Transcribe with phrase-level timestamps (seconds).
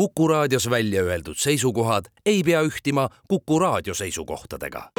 [0.00, 4.90] Kuku raadios välja öeldud seisukohad ei pea ühtima Kuku raadio seisukohtadega.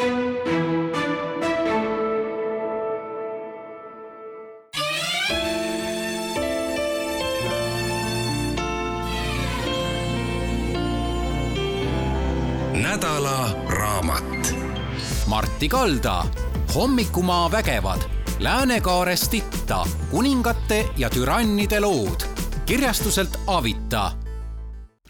[12.73, 14.55] nädala raamat.
[15.27, 16.25] Martti Kalda,
[16.75, 18.01] Hommikumaa vägevad,
[18.39, 22.21] Lääne-Kaarest itta, kuningate ja türannide lood,
[22.65, 24.20] kirjastuselt Avita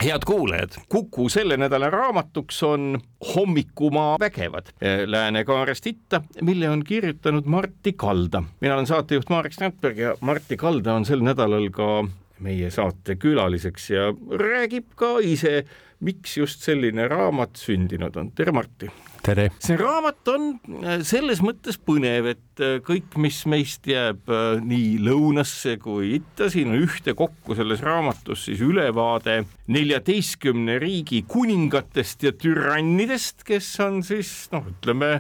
[0.04, 2.99] head kuulajad, Kuku selle nädala raamatuks on
[3.35, 4.71] Hommikumaa vägevad
[5.05, 8.43] Lääne-Kaarest itta, mille on kirjutanud Martti Kalda.
[8.62, 12.07] mina olen saatejuht Marek Strandberg ja Martti Kalda on sel nädalal ka
[12.40, 14.09] meie saate külaliseks ja
[14.40, 15.66] räägib ka ise,
[15.99, 18.31] miks just selline raamat sündinud on.
[18.31, 18.90] tere, Martti!
[19.25, 19.48] Tere!
[19.61, 20.48] see raamat on
[20.81, 26.49] äh, selles mõttes põnev, et äh, kõik, mis meist jääb äh, nii lõunasse kui itta,
[26.52, 34.34] siin on ühtekokku selles raamatus siis ülevaade neljateistkümne riigi kuningatest ja türannidest, kes on siis
[34.54, 35.20] noh, ütleme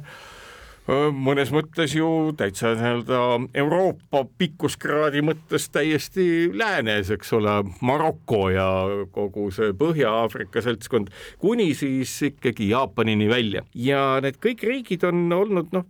[0.89, 3.19] mõnes mõttes ju täitsa nii-öelda
[3.61, 7.53] Euroopa pikkuskraadi mõttes täiesti läänes, eks ole,
[7.85, 8.67] Maroko ja
[9.13, 13.63] kogu see Põhja-Aafrika seltskond, kuni siis ikkagi Jaapanini välja.
[13.75, 15.87] Ja need kõik riigid on olnud noh,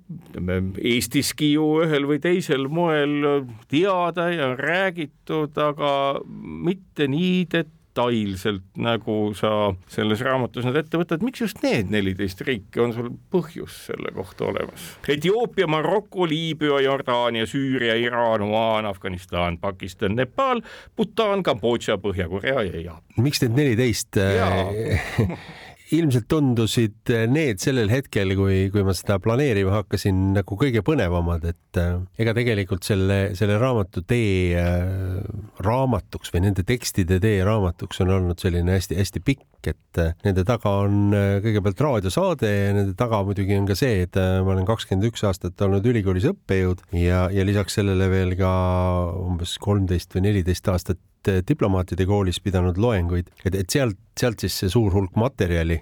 [0.78, 5.94] Eestiski ju ühel või teisel moel teada ja räägitud, aga
[6.28, 12.42] mitte nii detailselt detailselt, nagu sa selles raamatus nüüd ette võtad, miks just need neliteist
[12.48, 14.94] riiki, on sul põhjus selle kohta olemas?
[15.10, 20.64] Etioopia, Maroko, Liibüa, Jordaania, Süüria, Iraan, Omaan, Afganistan, Pakistan, Nepal,
[20.96, 23.24] Bhutan, Kambodža, Põhja-Korea ja Jaapan.
[23.24, 24.18] miks need neliteist
[25.96, 31.80] ilmselt tundusid need sellel hetkel, kui, kui ma seda planeerima hakkasin nagu kõige põnevamad, et
[31.82, 35.20] äh, ega tegelikult selle, selle raamatu tee äh,
[35.66, 41.14] raamatuks või nende tekstide tee raamatuks on olnud selline hästi-hästi pikk, et nende taga on
[41.44, 45.62] kõigepealt raadiosaade ja nende taga muidugi on ka see, et ma olen kakskümmend üks aastat
[45.62, 48.52] olnud ülikoolis õppejõud ja, ja lisaks sellele veel ka
[49.22, 51.04] umbes kolmteist või neliteist aastat
[51.48, 55.78] diplomaatide koolis pidanud loenguid, et, et sealt, sealt siis see suur hulk materjali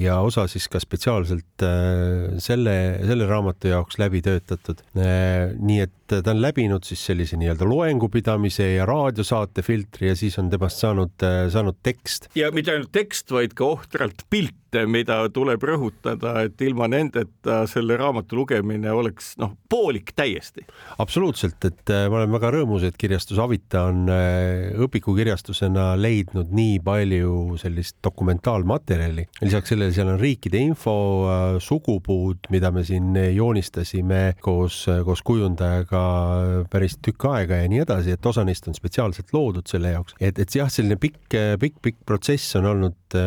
[0.00, 2.74] ja osa siis ka spetsiaalselt äh, selle,
[3.06, 4.82] selle raamatu jaoks läbi töötatud.
[4.98, 10.38] Äh, nii et ta on läbinud siis sellise nii-öelda loengupidamise ja raadiosaate filtri ja siis
[10.42, 11.14] on temast saanud,
[11.54, 12.26] saanud tekst.
[12.34, 17.96] ja mitte ainult tekst, vaid ka ohtralt pilt mida tuleb rõhutada, et ilma nendeta selle
[17.98, 20.62] raamatu lugemine oleks noh, poolik täiesti.
[21.02, 24.06] absoluutselt, et ma olen väga rõõmus, et kirjastus Avita on
[24.84, 29.26] õpikukirjastusena leidnud nii palju sellist dokumentaalmaterjali.
[29.42, 30.94] lisaks sellele seal on riikide info,
[31.62, 36.04] sugupuud, mida me siin joonistasime koos, koos kujundajaga
[36.72, 40.38] päris tükk aega ja nii edasi, et osa neist on spetsiaalselt loodud selle jaoks, et,
[40.38, 43.18] et jah, selline pikk, pikk, pikk protsess on olnud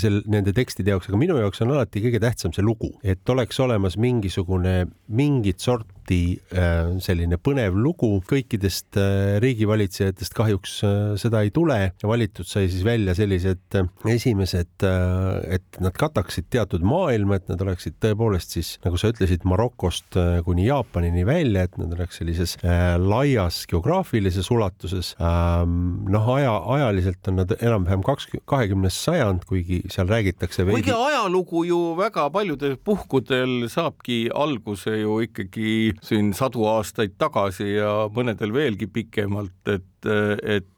[0.00, 3.60] sel, nende tekstide jaoks, aga minu jaoks on alati kõige tähtsam see lugu, et oleks
[3.62, 11.42] olemas mingisugune mingit sorti hästi äh, selline põnev lugu, kõikidest äh, riigivalitsejatest kahjuks äh, seda
[11.44, 11.92] ei tule.
[12.02, 13.76] valitud sai siis välja sellised
[14.08, 20.16] esimesed, et nad kataksid teatud maailma, et nad oleksid tõepoolest siis, nagu sa ütlesid, Marokost
[20.44, 22.56] kuni Jaapanini välja, et nad oleks sellises
[22.98, 25.12] laias geograafilises ulatuses.
[25.20, 30.80] Ähm, noh, aja, ajaliselt on nad enam-vähem kaks, kahekümnes sajand, kuigi seal räägitakse veidi.
[30.80, 37.94] kuigi ajalugu ju väga paljudel puhkudel saabki alguse ju ikkagi siin sadu aastaid tagasi ja
[38.14, 40.10] mõnedel veelgi pikemalt, et,
[40.42, 40.68] et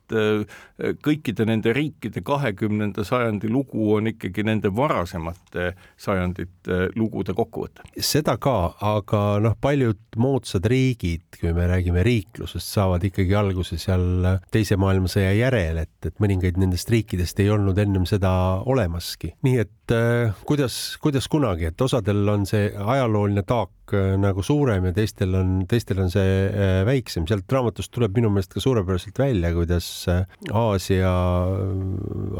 [1.02, 7.86] kõikide nende riikide kahekümnenda sajandi lugu on ikkagi nende varasemate sajandite lugude kokkuvõte.
[7.98, 14.26] seda ka, aga noh, paljud moodsad riigid, kui me räägime riiklusest, saavad ikkagi alguse seal
[14.52, 18.32] Teise maailmasõja järel, et, et mõningaid nendest riikidest ei olnud ennem seda
[18.68, 19.32] olemaski.
[19.46, 24.88] nii et äh, kuidas, kuidas kunagi, et osadel on see ajalooline taak äh, nagu suurem
[24.88, 27.26] ja teistel on, teistel on see äh, väiksem.
[27.28, 31.12] sealt raamatust tuleb minu meelest ka suurepäraselt välja, kuidas Aasia,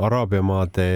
[0.03, 0.87] Araabia maade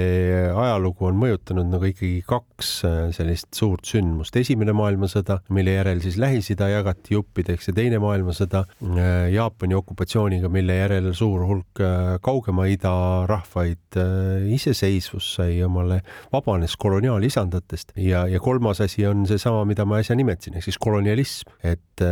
[0.51, 2.73] ajalugu on mõjutanud nagu ikkagi kaks
[3.17, 4.37] sellist suurt sündmust.
[4.37, 8.65] esimene maailmasõda, mille järel siis Lähis-Ida jagati juppideks ja teine maailmasõda
[9.33, 11.85] Jaapani okupatsiooniga, mille järel suur hulk
[12.25, 12.95] kaugema ida
[13.29, 14.01] rahvaid
[14.57, 16.03] iseseisvus sai omale,
[16.47, 21.51] vabanes koloniaalisandatest ja, ja kolmas asi on seesama, mida ma äsja nimetasin, ehk siis kolonialism,
[21.67, 22.03] et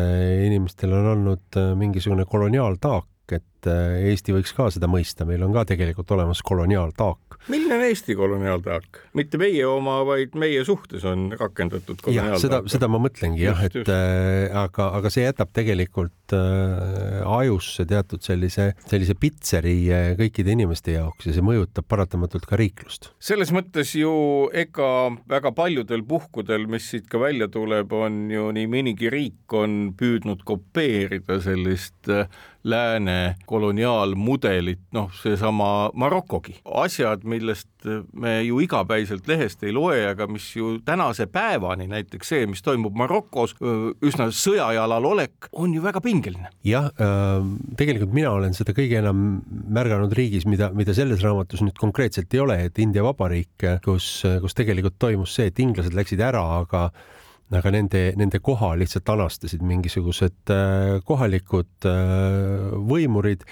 [0.47, 5.65] inimestel on olnud mingisugune koloniaaltaak, et äh, Eesti võiks ka seda mõista, meil on ka
[5.71, 9.01] tegelikult olemas koloniaaltaak milline on Eesti koloniaalteak?
[9.19, 13.77] mitte meie oma, vaid meie suhtes on rakendatud jah, seda, seda ma mõtlengi jah, et
[13.83, 20.97] äh, aga, aga see jätab tegelikult äh, ajusse teatud sellise, sellise pitseri äh, kõikide inimeste
[20.97, 23.11] jaoks ja see mõjutab paratamatult ka riiklust.
[23.23, 24.15] selles mõttes ju
[24.55, 24.91] ega
[25.31, 30.45] väga paljudel puhkudel, mis siit ka välja tuleb, on ju nii mõnigi riik on püüdnud
[30.49, 32.29] kopeerida sellist äh,
[32.65, 36.57] lääne koloniaalmudelit, noh, seesama Marokogi.
[36.65, 37.69] asjad, millest
[38.13, 42.97] me ju igapäivaselt lehest ei loe, aga mis ju tänase päevani, näiteks see, mis toimub
[42.97, 43.53] Marokos,
[44.05, 46.49] üsna sõjajalal olek, on ju väga pingeline.
[46.65, 46.89] jah,
[47.77, 52.41] tegelikult mina olen seda kõige enam märganud riigis, mida, mida selles raamatus nüüd konkreetselt ei
[52.41, 56.89] ole, et India Vabariik, kus, kus tegelikult toimus see, et inglased läksid ära, aga
[57.53, 63.45] aga nende, nende koha lihtsalt anastasid mingisugused äh, kohalikud äh, võimurid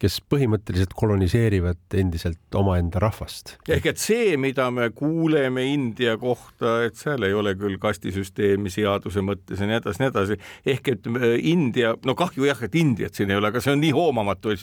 [0.00, 3.54] kes põhimõtteliselt koloniseerivad endiselt omaenda rahvast.
[3.68, 9.22] ehk et see, mida me kuuleme India kohta, et seal ei ole küll kastisüsteemi seaduse
[9.24, 10.38] mõttes ja nii edasi, nii edasi,
[10.74, 13.82] ehk et äh, India, no kahju jah, et Indiat siin ei ole, aga see on
[13.84, 14.56] nii hoomamatu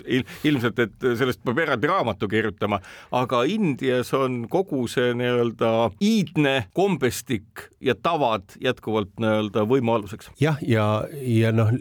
[0.49, 2.81] ilmselt, et sellest peab eraldi raamatu kirjutama,
[3.15, 5.73] aga Indias on kogu see nii-öelda
[6.03, 10.33] iidne kombestik ja tavad jätkuvalt nii-öelda võimu aluseks.
[10.41, 10.81] jah, ja,
[11.21, 11.71] ja, ja noh,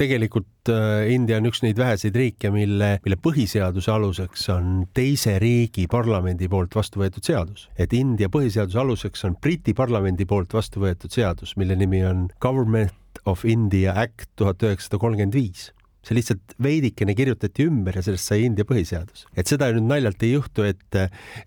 [0.00, 5.86] tegelikult äh, India on üks neid väheseid riike, mille, mille põhiseaduse aluseks on teise riigi
[5.90, 7.68] parlamendi poolt vastu võetud seadus.
[7.78, 13.22] et India põhiseaduse aluseks on Briti parlamendi poolt vastu võetud seadus, mille nimi on Government
[13.26, 15.70] of India Act tuhat üheksasada kolmkümmend viis
[16.02, 19.26] see lihtsalt veidikene kirjutati ümber ja sellest sai India põhiseadus.
[19.38, 20.98] et seda nüüd naljalt ei juhtu, et,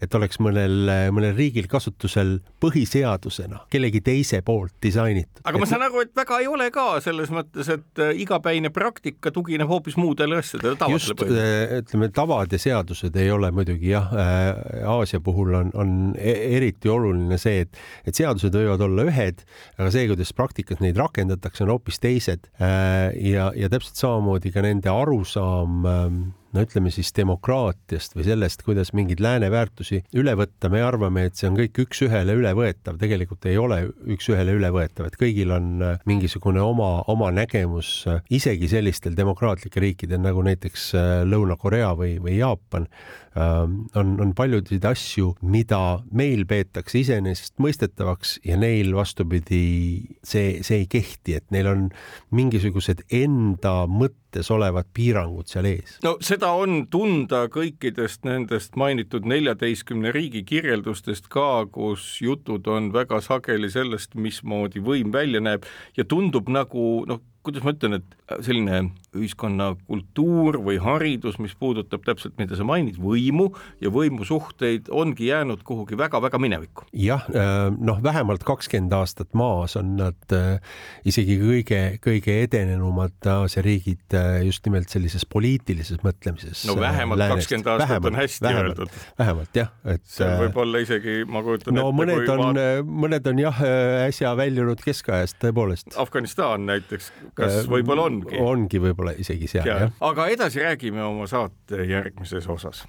[0.01, 5.41] et oleks mõnel, mõnel riigil kasutusel põhiseadusena kellegi teise poolt disainitud.
[5.43, 5.61] aga et...
[5.61, 9.69] ma saan aru, et väga ei ole ka selles mõttes, et äh, igapäine praktika tugineb
[9.69, 11.81] hoopis muudele asjadele, tavatele põhimõtteliselt.
[11.81, 16.91] ütleme, tavad ja seadused ei ole muidugi jah äh,, Aasia puhul on, on e-, eriti
[16.91, 19.43] oluline see, et, et seadused võivad olla ühed,
[19.75, 24.51] aga see, kuidas praktikas neid rakendatakse, on hoopis teised äh, ja, ja täpselt samamoodi samamoodi
[24.53, 30.35] ka nende arusaam ähm, no ütleme siis demokraatiast või sellest, kuidas mingeid lääne väärtusi üle
[30.39, 33.81] võtta, me arvame, et see on kõik üks-ühele ülevõetav, tegelikult ei ole
[34.15, 40.23] üks-ühele ülevõetav, et kõigil on äh, mingisugune oma, oma nägemus, äh, isegi sellistel demokraatlikel riikidel
[40.23, 42.87] nagu näiteks äh, Lõuna-Korea või, või Jaapan,
[43.35, 45.81] ähm, on, on paljusid asju, mida
[46.15, 49.65] meil peetakse iseenesestmõistetavaks ja neil vastupidi,
[50.23, 51.87] see, see ei kehti, et neil on
[52.35, 53.81] mingisugused enda
[54.35, 55.99] mõttes olevad piirangud seal ees.
[56.03, 63.21] no seda on tunda kõikidest nendest mainitud neljateistkümne riigi kirjeldustest ka, kus jutud on väga
[63.21, 65.63] sageli sellest, mismoodi võim välja näeb
[65.97, 72.05] ja tundub nagu noh, kuidas ma ütlen, et selline ühiskonna kultuur või haridus, mis puudutab
[72.05, 73.49] täpselt, mida sa mainid, võimu
[73.83, 76.87] ja võimusuhteid, ongi jäänud kuhugi väga-väga minevikku.
[76.93, 80.59] jah, äh, noh, vähemalt kakskümmend aastat maas on nad äh,
[81.07, 86.65] isegi kõige, kõige edenenumad Aasia riigid äh, just nimelt sellises poliitilises mõtlemises.
[86.69, 88.99] no vähemalt kakskümmend aastat vähemalt, on hästi vähemalt, öeldud.
[89.19, 91.99] vähemalt jah, et see võib olla isegi, ma kujutan no, ette.
[92.01, 93.61] mõned on vaat..., mõned on jah,
[94.05, 95.93] äsja väljunud keskajast tõepoolest.
[96.01, 98.39] Afganistan näiteks, kas võib-olla ongi?
[98.41, 99.91] ongi võib-olla võib-olla isegi seal, jah.
[100.01, 102.85] aga edasi räägime oma saate järgmises osas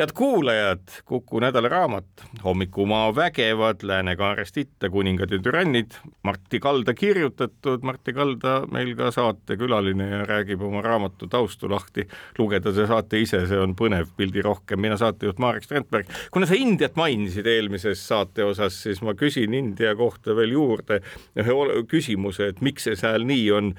[0.00, 2.06] head kuulajad, Kuku nädalaraamat
[2.44, 5.90] Hommikumaa vägevad Lääne-Kaarest itta, kuningad ja türannid,
[6.22, 12.06] Martti Kalda kirjutatud, Martti Kalda meil ka saatekülaline ja räägib oma raamatu taustu lahti.
[12.38, 16.08] lugeda see saate ise, see on põnev, pildirohkem, mina saatejuht Marek Strandberg.
[16.30, 21.02] kuna sa Indiat mainisid eelmises saate osas, siis ma küsin India kohta veel juurde
[21.36, 23.74] ühe küsimuse, et miks see seal nii on.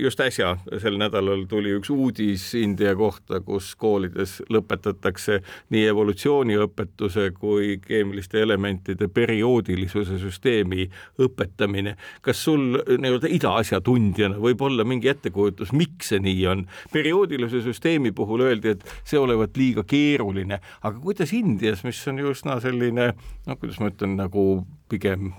[0.00, 5.42] just äsja, sel nädalal tuli üks uudis India kohta, kus koolides lõpetatakse
[5.74, 10.88] nii evolutsiooniõpetuse kui keemiliste elementide perioodilisuse süsteemi
[11.18, 11.96] õpetamine.
[12.22, 16.66] kas sul nii-öelda idaasjatundjana võib olla mingi ettekujutus, miks see nii on?
[16.92, 22.32] perioodilisuse süsteemi puhul öeldi, et see olevat liiga keeruline, aga kuidas Indias, mis on ju
[22.34, 24.44] üsna selline noh, kuidas ma ütlen, nagu
[24.88, 25.32] pigem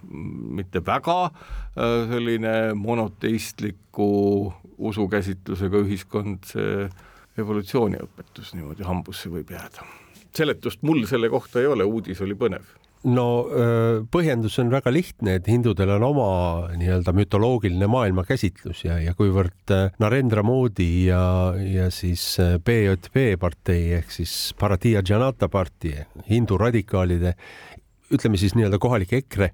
[0.56, 4.10] mitte väga äh, selline monoteistliku
[4.78, 6.90] usukäsitlusega ühiskond, see
[7.40, 9.86] evolutsiooniõpetus niimoodi hambusse võib jääda
[10.36, 12.68] seletust mul selle kohta ei ole, uudis oli põnev.
[13.08, 13.48] No
[14.12, 16.32] põhjendus on väga lihtne, et hindudel on oma
[16.76, 19.72] nii-öelda mütoloogiline maailmakäsitlus ja, ja kuivõrd
[20.04, 21.22] Narendra Modi ja,
[21.56, 22.26] ja siis
[22.66, 27.38] BJP partei ehk siis Bharatiya Janata partei, hindu radikaalide
[28.12, 29.52] ütleme siis nii-öelda kohalik EKRE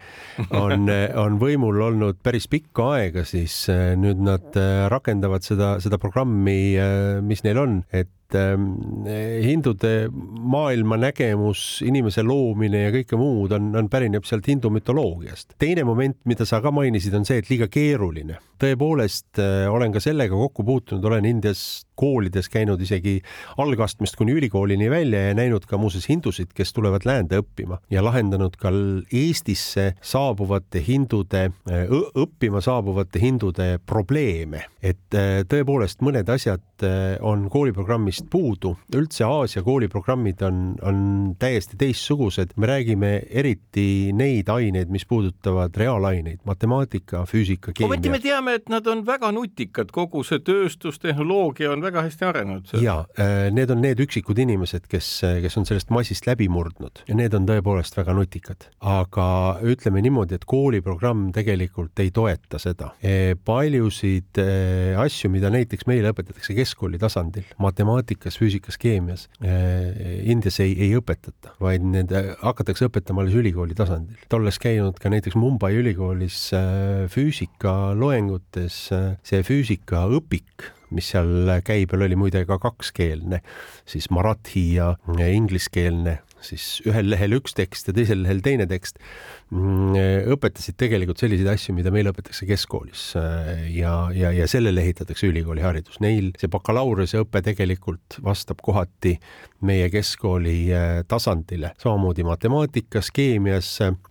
[0.55, 0.89] on,
[1.25, 4.57] on võimul olnud päris pikka aega, siis nüüd nad
[4.89, 6.79] rakendavad seda, seda programmi,
[7.27, 9.05] mis neil on, et et ähm,
[9.43, 15.53] hindude maailmanägemus, inimese loomine ja kõike muud on, on pärineb sealt hindu mütoloogiast.
[15.61, 18.39] teine moment, mida sa ka mainisid, on see, et liiga keeruline.
[18.61, 23.19] tõepoolest äh, olen ka sellega kokku puutunud, olen Indias koolides käinud isegi
[23.61, 28.57] algastmest kuni ülikoolini välja ja näinud ka muuseas hindusid, kes tulevad läände õppima ja lahendanud
[28.59, 28.71] ka
[29.13, 31.49] Eestisse saabuvate hindude,
[32.15, 34.65] õppima saabuvate hindude probleeme.
[34.81, 37.47] et äh, tõepoolest mõned asjad äh, on
[38.15, 45.05] kooliprogrammist puudu, üldse Aasia kooliprogrammid on, on täiesti teistsugused, me räägime eriti neid aineid, mis
[45.05, 47.89] puudutavad reaalaineid, matemaatika, füüsika, keemia.
[47.89, 52.73] ometi me teame, et nad on väga nutikad, kogu see tööstustehnoloogia on väga hästi arenenud.
[52.81, 57.17] ja äh, need on need üksikud inimesed, kes, kes on sellest massist läbi murdnud ja
[57.17, 59.27] need on tõepoolest väga nutikad, aga
[59.65, 62.93] ütleme niimoodi, et kooliprogramm tegelikult ei toeta seda.
[63.03, 64.49] E, paljusid e,
[64.99, 67.47] asju, mida näiteks meile õpetatakse keskkooli tasandil,
[68.05, 74.17] matemaatikas, füüsikas, keemias, e, Indias ei, ei õpetata, vaid need hakatakse õpetama alles ülikooli tasandil.
[74.33, 76.51] olles käinud ka näiteks Mumbai ülikoolis
[77.09, 78.91] füüsikaloengutes,
[79.23, 83.41] see füüsikaõpik mis seal käibel oli muide ka kakskeelne,
[83.89, 89.01] siis marathi ja ingliskeelne, siis ühel lehel üks tekst ja teisel lehel teine tekst,
[90.35, 93.07] õpetasid tegelikult selliseid asju, mida meil õpetatakse keskkoolis
[93.71, 95.99] ja, ja, ja sellele ehitatakse ülikooliharidus.
[96.03, 99.15] Neil see bakalaureuseõpe tegelikult vastab kohati
[99.65, 103.69] meie keskkooli äh, tasandile, samamoodi matemaatikas, keemias,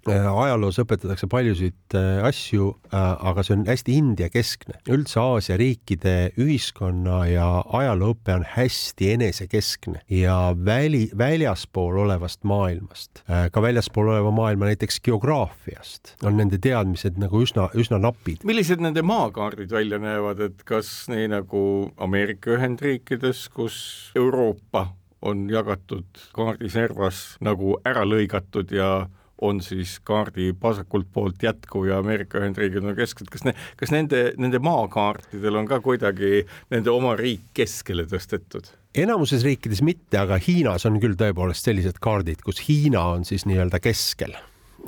[0.08, 4.78] ajaloos õpetatakse paljusid asju, aga see on hästi India keskne.
[4.90, 7.46] üldse Aasia riikide ühiskonna ja
[7.76, 15.00] ajalooõpe on hästi enesekeskne ja väli, väljaspool olevast maailmast, ka väljaspool oleva maailma näiteks
[15.34, 18.44] geograafiast on nende teadmised nagu üsna, üsna napid.
[18.46, 24.88] millised nende maakaardid välja näevad, et kas nii nagu Ameerika Ühendriikides, kus Euroopa
[25.24, 29.08] on jagatud kaardiservas nagu ära lõigatud ja
[29.44, 34.28] on siis kaardi vasakult poolt jätkuv ja Ameerika Ühendriigid on kesksed, kas ne-, kas nende,
[34.38, 38.70] nende maakaartidel on ka kuidagi nende oma riik keskele tõstetud?
[38.94, 43.82] enamuses riikides mitte, aga Hiinas on küll tõepoolest sellised kaardid, kus Hiina on siis nii-öelda
[43.82, 44.36] keskel.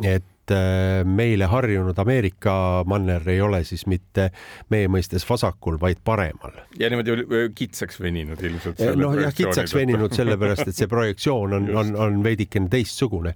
[0.04, 4.30] et et äh, meile harjunud Ameerika manner ei ole siis mitte
[4.70, 6.54] meie mõistes vasakul, vaid paremal.
[6.78, 8.80] ja niimoodi kitsaks veninud ilmselt.
[8.96, 13.34] noh, jah, kitsaks veninud sellepärast, et see projektsioon on, on, on veidikene teistsugune.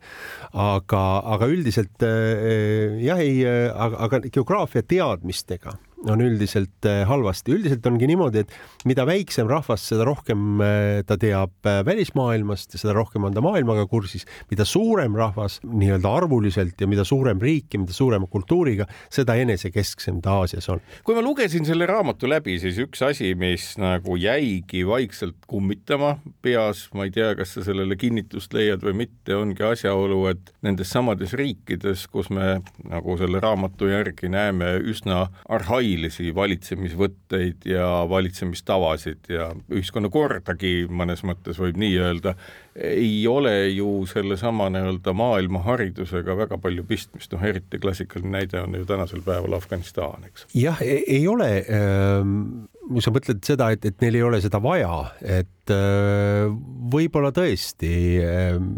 [0.53, 5.77] aga, aga üldiselt äh, jah, ei, aga, aga geograafia teadmistega
[6.09, 7.53] on üldiselt äh, halvasti.
[7.53, 8.55] üldiselt ongi niimoodi, et
[8.89, 13.43] mida väiksem rahvas, seda rohkem äh, ta teab äh, välismaailmast ja seda rohkem on ta
[13.45, 14.25] maailmaga kursis.
[14.51, 20.23] mida suurem rahvas nii-öelda arvuliselt ja mida suurem riik ja mida suurema kultuuriga, seda enesekesksem
[20.25, 20.81] ta Aasias on.
[21.05, 26.87] kui ma lugesin selle raamatu läbi, siis üks asi, mis nagu jäigi vaikselt kummitama peas,
[26.97, 31.37] ma ei tea, kas sa sellele kinnitust leiad või mitte, ongi asjaolu, et nendes samades
[31.37, 39.51] riikides, kus me nagu selle raamatu järgi näeme üsna arhailisi põhilisi valitsemisvõtteid ja valitsemistavasid ja
[39.71, 42.35] ühiskonnakordagi mõnes mõttes võib nii öelda,
[42.75, 48.87] ei ole ju sellesama nii-öelda maailmaharidusega väga palju pistmist, noh eriti klassikaline näide on ju
[48.87, 50.47] tänasel päeval Afganistan, eks.
[50.55, 52.69] jah, e-, ei ole ähm
[52.99, 56.49] sa mõtled seda, et, et neil ei ole seda vaja, et äh,
[56.91, 57.93] võib-olla tõesti.
[58.25, 58.71] Ähm,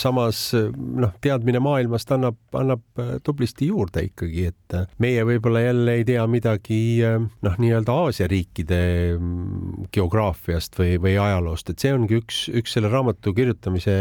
[0.00, 5.96] samas noh, teadmine maailmast annab, annab äh, tublisti juurde ikkagi, et äh, meie võib-olla jälle
[6.00, 8.82] ei tea midagi noh, nii-öelda Aasia riikide
[9.18, 13.96] mm, geograafiast või, või ajaloost, et see ongi üks, üks selle raamatu kirjutamise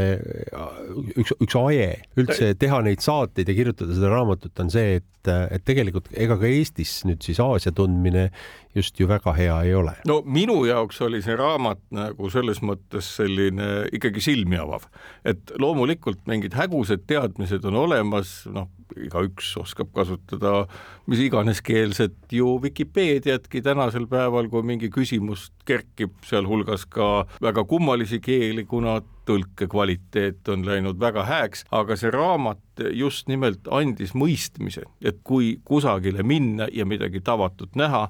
[1.15, 5.63] üks, üks aje üldse teha neid saateid ja kirjutada seda raamatut on see, et, et
[5.67, 8.29] tegelikult ega ka Eestis nüüd siis Aasia tundmine
[8.75, 9.93] just ju väga hea ei ole.
[10.07, 14.87] no minu jaoks oli see raamat nagu selles mõttes selline ikkagi silmi avav,
[15.25, 20.65] et loomulikult mingid hägusad teadmised on olemas, noh, igaüks oskab kasutada
[21.07, 28.21] mis iganes keelset ju Vikipeediatki tänasel päeval, kui mingi küsimus kerkib, sealhulgas ka väga kummalisi
[28.23, 34.85] keeli, kuna tõlke kvaliteet on läinud väga hääks, aga see raamat just nimelt andis mõistmise,
[35.03, 38.07] et kui kusagile minna ja midagi tavatut näha,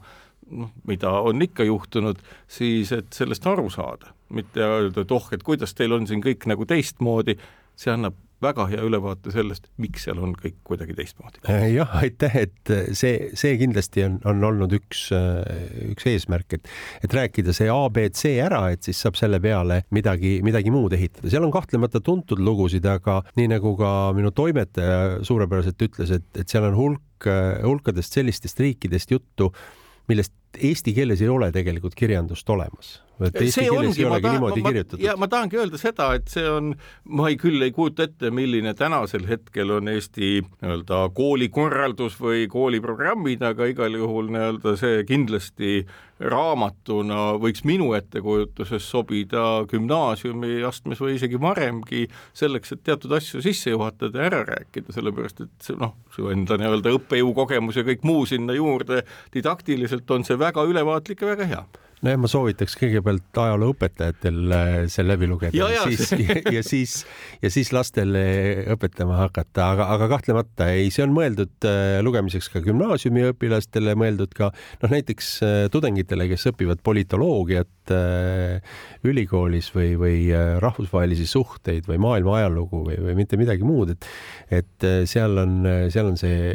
[0.51, 2.19] noh, mida on ikka juhtunud,
[2.51, 6.47] siis et sellest aru saada, mitte öelda, et oh, et kuidas teil on siin kõik
[6.51, 7.37] nagu teistmoodi,
[7.79, 11.43] see annab väga hea ülevaate sellest, miks seal on kõik kuidagi teistmoodi.
[11.49, 15.03] Äh, jah, aitäh, et see, see kindlasti on, on olnud üks,
[15.91, 16.71] üks eesmärk, et,
[17.05, 21.29] et rääkida see abc ära, et siis saab selle peale midagi, midagi muud ehitada.
[21.29, 26.49] seal on kahtlemata tuntud lugusid, aga nii nagu ka minu toimetaja suurepäraselt ütles, et, et
[26.49, 27.29] seal on hulk,
[27.61, 29.51] hulkadest sellistest riikidest juttu
[30.09, 32.99] millest eesti keeles ei ole tegelikult kirjandust olemas.
[33.21, 36.71] See ongi, olegi tahan, ma, ja ma tahangi öelda seda, et see on,
[37.13, 43.43] ma ei küll ei kujuta ette, milline tänasel hetkel on Eesti nii-öelda koolikorraldus või kooliprogrammid,
[43.45, 45.83] aga igal juhul nii-öelda see kindlasti
[46.21, 53.73] raamatuna võiks minu ettekujutuses sobida gümnaasiumi astmes või isegi varemgi selleks, et teatud asju sisse
[53.73, 58.05] juhatada ja ära rääkida, sellepärast et see noh, su enda nii-öelda õppejõu kogemus ja kõik
[58.07, 59.01] muu sinna juurde,
[59.33, 61.61] didaktiliselt on see väga ülevaatlik ja väga hea.
[62.01, 66.95] nojah, ma soovitaks kõigepealt ajalooõpetajatel äh, see läbi lugeda ja, ja, siis, ja, ja siis
[67.43, 68.23] ja siis lastele
[68.73, 74.49] õpetama hakata, aga, aga kahtlemata ei, see on mõeldud äh, lugemiseks ka gümnaasiumiõpilastele, mõeldud ka
[74.49, 77.69] noh, näiteks äh, tudengitele, kes õpivad politoloogiat
[79.05, 80.17] ülikoolis või, või
[80.63, 84.09] rahvusvahelisi suhteid või maailma ajalugu või, või mitte midagi muud, et
[84.61, 85.57] et seal on,
[85.91, 86.53] seal on see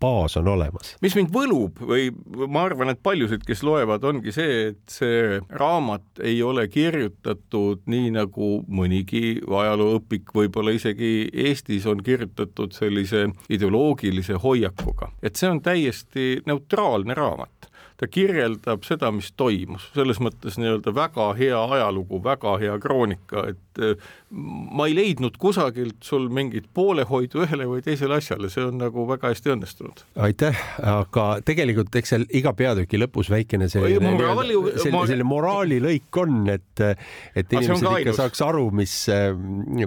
[0.00, 0.94] baas on olemas.
[1.02, 2.10] mis mind võlub või
[2.48, 8.12] ma arvan, et paljusid, kes loevad, ongi see, et see raamat ei ole kirjutatud nii
[8.18, 16.36] nagu mõnigi ajalooõpik, võib-olla isegi Eestis on kirjutatud sellise ideoloogilise hoiakuga, et see on täiesti
[16.46, 22.74] neutraalne raamat ta kirjeldab seda, mis toimus, selles mõttes nii-öelda väga hea ajalugu, väga hea
[22.82, 28.66] kroonika, et eh, ma ei leidnud kusagilt sul mingit poolehoidu ühele või teisele asjale, see
[28.68, 30.04] on nagu väga hästi õnnestunud.
[30.28, 36.40] aitäh, aga tegelikult eks seal iga peatüki lõpus väikene selline, moraali, selline, selline moraalilõik on,
[36.52, 36.86] et,
[37.32, 38.20] et inimesed ikka ainus.
[38.20, 38.98] saaks aru, mis,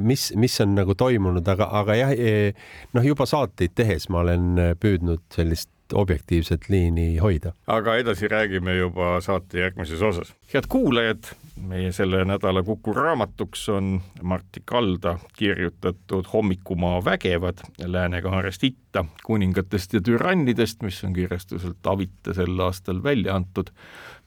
[0.02, 4.78] mis, mis on nagu toimunud, aga, aga jah, eh, noh, juba saateid tehes ma olen
[4.82, 7.52] püüdnud sellist objektiivset liini hoida.
[7.68, 10.34] aga edasi räägime juba saate järgmises osas.
[10.54, 11.24] head kuulajad,
[11.68, 20.02] meie selle nädala Kuku raamatuks on Martti Kalda kirjutatud Hommikumaa vägevad Lääne-Kaarest itta, kuningatest ja
[20.02, 23.70] türannidest, mis on kirjastuselt Avita sel aastal välja antud.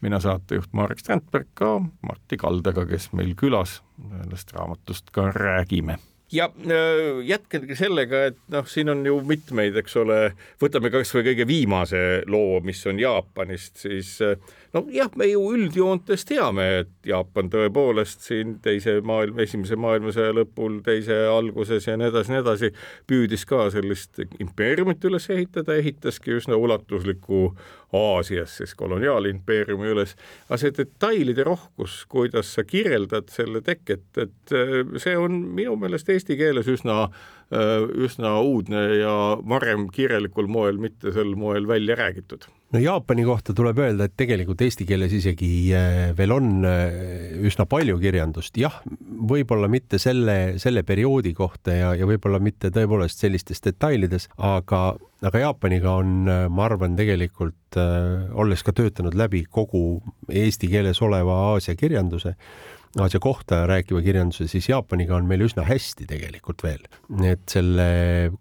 [0.00, 3.83] mina saatejuht Marek Strandberg ka Martti Kaldaga, kes meil külas
[4.23, 5.99] sellest raamatust ka räägime
[6.32, 10.18] ja äh, jätkengi sellega, et noh, siin on ju mitmeid, eks ole,
[10.62, 14.36] võtame kasvõi kõige viimase loo, mis on Jaapanist, siis äh,
[14.73, 21.17] nojah, me ju üldjoontes teame, et Jaapan tõepoolest siin teise maailma, esimese maailmasõja lõpul, teise
[21.29, 22.73] alguses ja nii edasi, nii edasi,
[23.11, 27.50] püüdis ka sellist impeeriumit üles ehitada, ehitaski üsna ulatusliku
[27.93, 30.15] Aasias siis koloniaalimpeeriumi üles,
[30.49, 36.08] aga see detailide rohkus, kuidas sa kirjeldad selle teket, et äh, see on minu meelest
[36.15, 37.04] eesti keeles üsna,
[37.52, 37.76] äh,
[38.08, 43.78] üsna uudne ja varem kirjalikul moel mitte sel moel välja räägitud no Jaapani kohta tuleb
[43.85, 46.50] öelda, et tegelikult eesti keeles isegi äh, veel on
[47.43, 48.80] üsna palju kirjandust, jah,
[49.32, 55.43] võib-olla mitte selle, selle perioodi kohta ja, ja võib-olla mitte tõepoolest sellistes detailides, aga aga
[55.45, 61.76] Jaapaniga on, ma arvan, tegelikult äh, olles ka töötanud läbi kogu eesti keeles oleva Aasia
[61.78, 62.35] kirjanduse,
[63.00, 66.83] Aasia kohta rääkiva kirjanduse, siis Jaapaniga on meil üsna hästi tegelikult veel.
[67.25, 67.87] et selle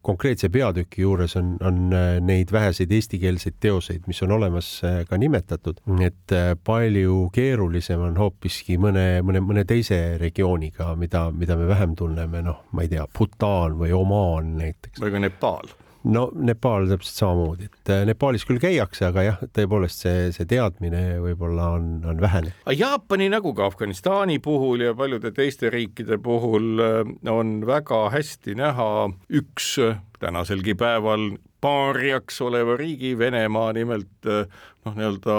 [0.04, 5.18] konkreetse peatüki juures on, on äh, neid väheseid eestikeelseid teoseid, mis on olemas äh, ka
[5.18, 6.36] nimetatud, et
[6.68, 12.66] palju keerulisem on hoopiski mõne, mõne, mõne teise regiooniga, mida, mida me vähem tunneme, noh,
[12.76, 15.00] ma ei tea, Bhutan või Omaan näiteks.
[15.00, 15.72] või ka Nepal
[16.04, 21.20] no Nepal täpselt samamoodi, et äh, Nepaalis küll käiakse, aga jah, tõepoolest see, see teadmine
[21.24, 22.56] võib-olla on, on vähene.
[22.78, 28.92] Jaapani nagu ka Afganistani puhul ja paljude teiste riikide puhul äh, on väga hästi näha
[29.42, 29.76] üks
[30.22, 34.48] tänaselgi päeval paariaks oleva riigi Venemaa nimelt äh,
[34.86, 35.36] noh, nii-öelda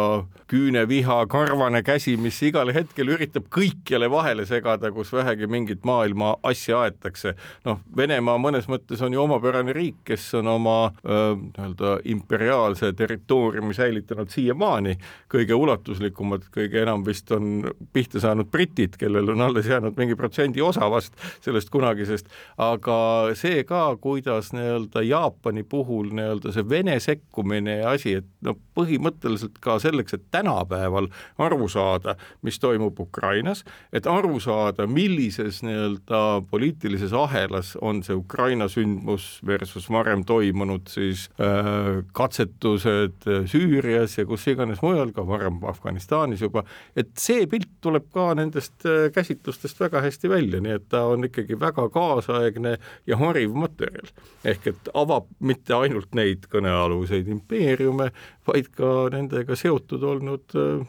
[0.51, 6.85] küüneviha, karvane käsi, mis igal hetkel üritab kõikjale vahele segada, kus vähegi mingit maailma asja
[6.85, 7.35] aetakse.
[7.65, 14.31] noh, Venemaa mõnes mõttes on ju omapärane riik, kes on oma nii-öelda imperiaalse territooriumi säilitanud
[14.31, 14.97] siiamaani.
[15.33, 20.61] kõige ulatuslikumad, kõige enam vist on pihta saanud britid, kellel on alles jäänud mingi protsendi
[20.63, 22.29] osa vast sellest kunagisest,
[22.59, 28.55] aga see ka, kuidas nii-öelda Jaapani puhul nii-öelda see Vene sekkumine ja asi, et no
[28.77, 35.63] põhimõtteliselt põhimõtteliselt ka selleks, et tänapäeval aru saada, mis toimub Ukrainas, et aru saada, millises
[35.63, 44.27] nii-öelda poliitilises ahelas on see Ukraina sündmus versus varem toimunud siis äh, katsetused Süürias ja
[44.27, 46.65] kus iganes mujal, ka varem Afganistanis juba,
[46.97, 51.25] et see pilt tuleb ka nendest äh, käsitlustest väga hästi välja, nii et ta on
[51.29, 54.13] ikkagi väga kaasaegne ja hariv materjal.
[54.45, 58.11] ehk et avab mitte ainult neid kõnealuseid impeeriume,
[58.49, 60.83] vaid ka nendega seotud olnud äh,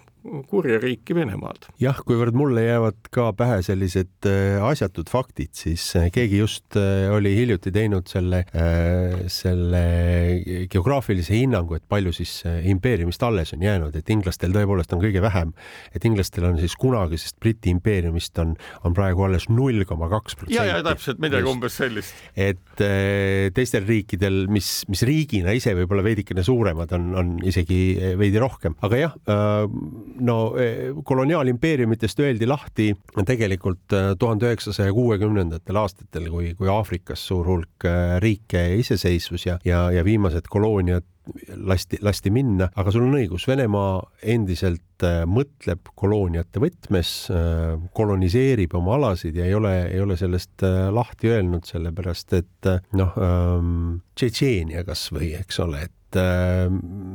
[0.48, 1.68] kurja riiki Venemaad.
[1.82, 7.12] jah, kuivõrd mulle jäävad ka pähe sellised äh, asjatud faktid, siis äh, keegi just äh,
[7.12, 8.44] oli hiljuti teinud selle,
[9.32, 9.84] selle
[10.72, 12.32] geograafilise hinnangu, et palju siis
[12.70, 15.54] impeeriumist alles on jäänud, et inglastel tõepoolest on kõige vähem,
[15.96, 18.56] et inglastel on siis kunagisest Briti impeeriumist on,
[18.88, 20.60] on praegu alles null koma kaks protsenti.
[20.60, 22.16] ja, ja täpselt midagi umbes sellist.
[22.36, 22.84] et
[23.56, 27.82] teistel riikidel, mis, mis riigina ise võib-olla veidikene suuremad on, on isegi
[28.20, 29.18] veidi rohkem, aga jah,
[30.20, 30.38] no
[31.04, 32.92] koloniaalimpeeriumitest öeldi lahti
[33.26, 37.88] tegelikult tuhande üheksasaja kuuekümnendatel aastatel, kui, kui Aafrikas suur hulk
[38.24, 41.08] riike iseseisvus ja, ja, ja viimased kolooniad
[41.56, 44.02] lasti, lasti minna, aga sul on õigus, Venemaa
[44.34, 47.14] endiselt mõtleb kolooniate võtmes,
[47.96, 54.00] koloniseerib oma alasid ja ei ole, ei ole sellest lahti öelnud, sellepärast et noh ähm,,
[54.14, 56.70] Tšetšeenia kasvõi, eks ole, et et äh,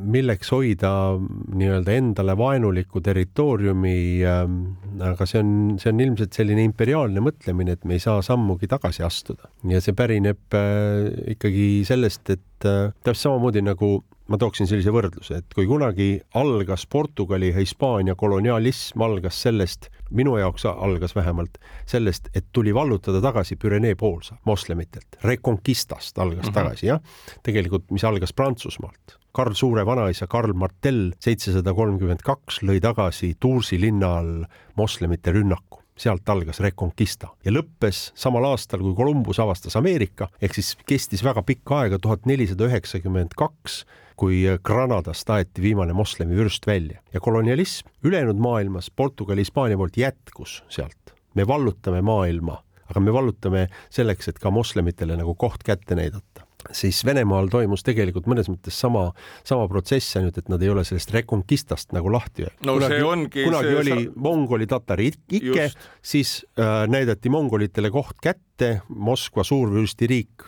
[0.09, 4.59] milleks hoida nii-öelda endale vaenulikku territooriumi, ähm,
[5.05, 9.05] aga see on, see on ilmselt selline imperiaalne mõtlemine, et me ei saa sammugi tagasi
[9.07, 9.51] astuda.
[9.71, 15.41] Ja see pärineb äh, ikkagi sellest, et äh, täpselt samamoodi nagu ma tooksin sellise võrdluse,
[15.41, 22.47] et kui kunagi algas Portugali, Hispaania kolonialism, algas sellest, minu jaoks algas vähemalt sellest, et
[22.53, 26.55] tuli vallutada tagasi Pürenee poolsa moslemitelt, Reconquistast algas mm -hmm.
[26.55, 27.01] tagasi, jah.
[27.43, 29.19] tegelikult, mis algas Prantsusmaalt.
[29.33, 34.45] Karl Suure vanaisa Karl Martell seitsesada kolmkümmend kaks lõi tagasi Toursi linna all
[34.77, 40.75] moslemite rünnaku sealt algas Reconquista ja lõppes samal aastal, kui Columbus avastas Ameerika, ehk siis
[40.89, 43.83] kestis väga pikka aega, tuhat nelisada üheksakümmend kaks
[44.19, 50.63] kui Granadast aeti viimane moslemi vürst välja ja kolonialism ülejäänud maailmas Portugali, Hispaania poolt jätkus
[50.69, 51.15] sealt.
[51.35, 57.01] me vallutame maailma, aga me vallutame selleks, et ka moslemitele nagu koht kätte näidata siis
[57.07, 59.09] Venemaal toimus tegelikult mõnes mõttes sama,
[59.47, 62.67] sama protsess, ainult et nad ei ole sellest Reconquistast nagu lahti öelnud.
[62.67, 63.47] no kunagi, see ongi.
[63.49, 63.81] kunagi see...
[63.83, 64.19] oli sa...
[64.29, 65.71] mongoli tatari ikke,
[66.03, 70.43] siis äh, näidati mongolitele koht kätte, Moskva suurvürstiriik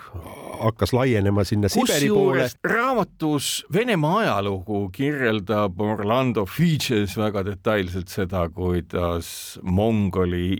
[0.61, 2.49] hakkas laienema sinna Siberi poole.
[2.65, 10.59] raamatus Venemaa ajalugu kirjeldab Orlando Figes väga detailselt seda, kuidas mongoli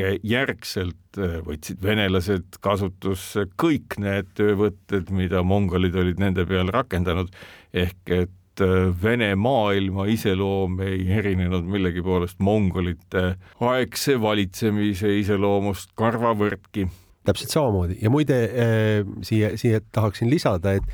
[0.00, 7.32] ikke järgselt äh, võtsid venelased kasutusse kõik need töövõtted, mida mongolid olid nende peal rakendanud,
[7.72, 16.88] ehk et äh, Vene maailma iseloom ei erinenud millegi poolest mongolite aegse valitsemise iseloomust karvavõrdki.
[17.24, 20.84] täpselt samamoodi ja muide äh, siia, siia tahaksin lisada, et,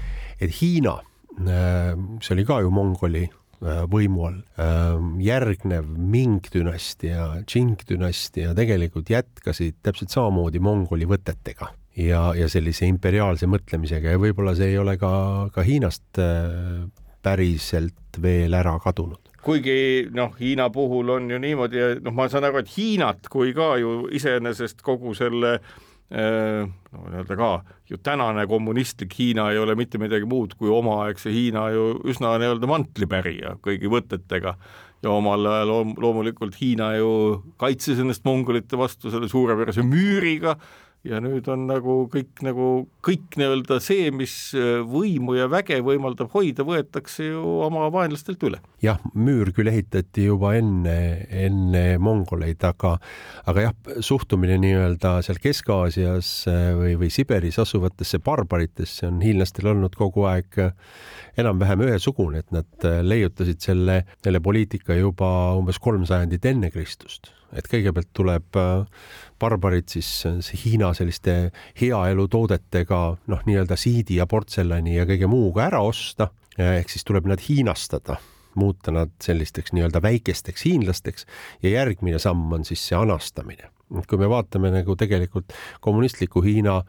[0.40, 1.00] et Hiina
[1.36, 3.26] see oli ka ju mongoli
[3.60, 4.40] võimu all.
[4.60, 12.88] Ähm, järgnev Ming dünastia, Qing dünastia tegelikult jätkasid täpselt samamoodi mongoli võtetega ja, ja sellise
[12.90, 15.12] imperiaalse mõtlemisega ja võib-olla see ei ole ka,
[15.54, 16.84] ka Hiinast äh,
[17.24, 22.64] päriselt veel ära kadunud kuigi noh, Hiina puhul on ju niimoodi, noh, ma saan aru,
[22.64, 27.50] et Hiinat kui ka ju iseenesest kogu selle äh, Äh, no nii-öelda ka
[27.90, 32.70] ju tänane kommunistlik Hiina ei ole mitte midagi muud kui omaaegse Hiina ju üsna nii-öelda
[32.70, 34.56] mantlipärija kõigi võtetega.
[35.04, 37.10] Ja omal ajal loomulikult Hiina ju
[37.60, 40.56] kaitses ennast mongolite vastu selle suurepärase müüriga
[41.06, 42.66] ja nüüd on nagu kõik nagu
[43.06, 48.60] kõik nii-öelda see, mis äh, võimu ja väge võimaldab hoida, võetakse ju oma vaenlastelt üle.
[48.82, 50.96] jah, müür küll ehitati juba enne,
[51.30, 52.96] enne mongoleid, aga,
[53.46, 59.96] aga jah, suhtumine nii-öelda seal Kesk-Aasias äh, või, või Siberis asuvatesse barbaritesse on hiinlastel olnud
[59.98, 60.74] kogu aeg äh,
[61.40, 67.68] enam-vähem ühesugune, et nad leiutasid selle, selle poliitika juba umbes kolm sajandit enne Kristust et
[67.70, 68.58] kõigepealt tuleb
[69.40, 70.24] barbarid siis
[70.64, 77.04] Hiina selliste heaelutoodetega noh, nii-öelda siidi ja portselani ja kõige muuga ära osta, ehk siis
[77.04, 78.18] tuleb nad hiinastada
[78.56, 81.26] muuta nad sellisteks nii-öelda väikesteks hiinlasteks
[81.62, 83.70] ja järgmine samm on siis see anastamine.
[84.08, 86.80] kui me vaatame nagu tegelikult kommunistliku Hiina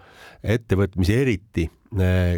[0.43, 1.76] ettevõtmisi, eriti äh,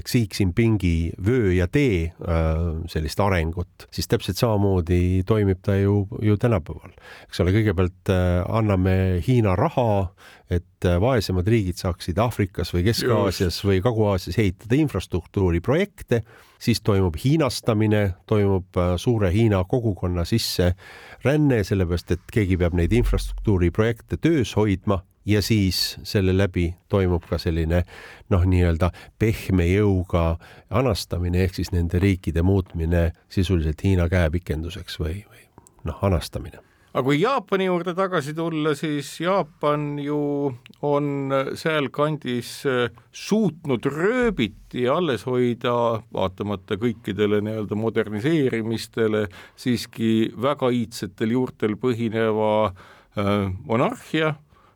[0.05, 6.37] Xi Jinpingi vöö ja tee äh, sellist arengut, siis täpselt samamoodi toimib ta ju, ju
[6.37, 6.93] tänapäeval.
[7.27, 8.95] eks ole, kõigepealt äh, anname
[9.25, 10.09] Hiina raha,
[10.49, 16.23] et vaesemad riigid saaksid Aafrikas või Kesk-Aasias või Kagu-Aasias ehitada infrastruktuuriprojekte
[16.59, 24.19] siis toimub hiinastamine, toimub äh, suure Hiina kogukonna sisseränne, sellepärast et keegi peab neid infrastruktuuriprojekte
[24.21, 27.83] töös hoidma ja siis selle läbi toimub ka selline
[28.29, 30.37] noh, nii-öelda pehme jõuga
[30.69, 35.45] anastamine ehk siis nende riikide muutmine sisuliselt Hiina käepikenduseks või, või
[35.89, 36.63] noh, anastamine.
[36.89, 40.49] Aga kui Jaapani juurde tagasi tulla, siis Jaapan ju
[40.81, 51.77] on sealkandis äh, suutnud rööbiti alles hoida, vaatamata kõikidele nii-öelda moderniseerimistele, siiski väga iidsetel juurtel
[51.77, 54.33] põhineva äh, monarhia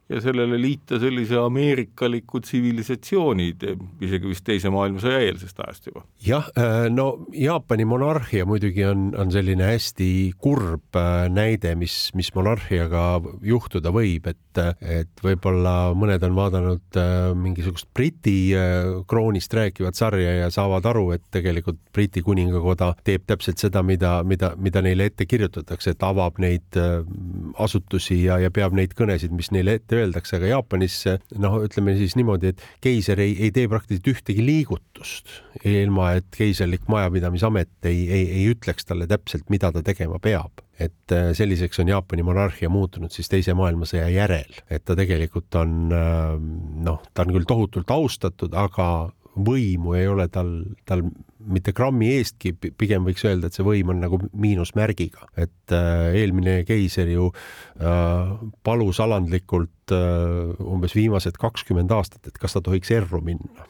[0.10, 3.48] ja sellele liita sellise ameerikaliku tsivilisatsiooni,
[4.04, 6.04] isegi vist Teise maailmasõja eelsest ajast juba.
[6.26, 10.08] jah, äh, no Jaapani monarhia muidugi on, on selline hästi
[10.44, 17.32] kurb äh, näide, mis, mis monarhiaga juhtuda võib, et, et võib-olla mõned on vaadanud äh,
[17.40, 18.36] mingisugust Briti
[19.08, 24.52] kroonist rääkivat sarja ja saavad aru, et tegelikult Briti kuningakoda teeb täpselt seda, mida, mida,
[24.60, 26.76] mida neile ette kirjutatakse, et avab neid
[27.62, 30.98] asutusi ja, ja peab neid kõnesid, mis neile ette öeldakse, aga Jaapanis
[31.42, 35.32] noh, ütleme siis niimoodi, et keiser ei, ei tee praktiliselt ühtegi liigutust,
[35.68, 40.64] ilma et keiserlik majapidamisamet ei, ei, ei ütleks talle täpselt, mida ta tegema peab.
[40.82, 45.94] Et äh, selliseks on Jaapani monarhia muutunud siis Teise maailmasõja järel, et ta tegelikult on
[45.94, 46.32] äh,
[46.88, 48.88] noh, ta on küll tohutult austatud, aga
[49.36, 50.52] võimu ei ole tal,
[50.86, 51.04] tal
[51.44, 56.62] mitte grammi eestki, pigem võiks öelda, et see võim on nagu miinusmärgiga, et äh, eelmine
[56.68, 63.22] keiser ju äh, palus alandlikult äh, umbes viimased kakskümmend aastat, et kas ta tohiks erru
[63.26, 63.68] minna.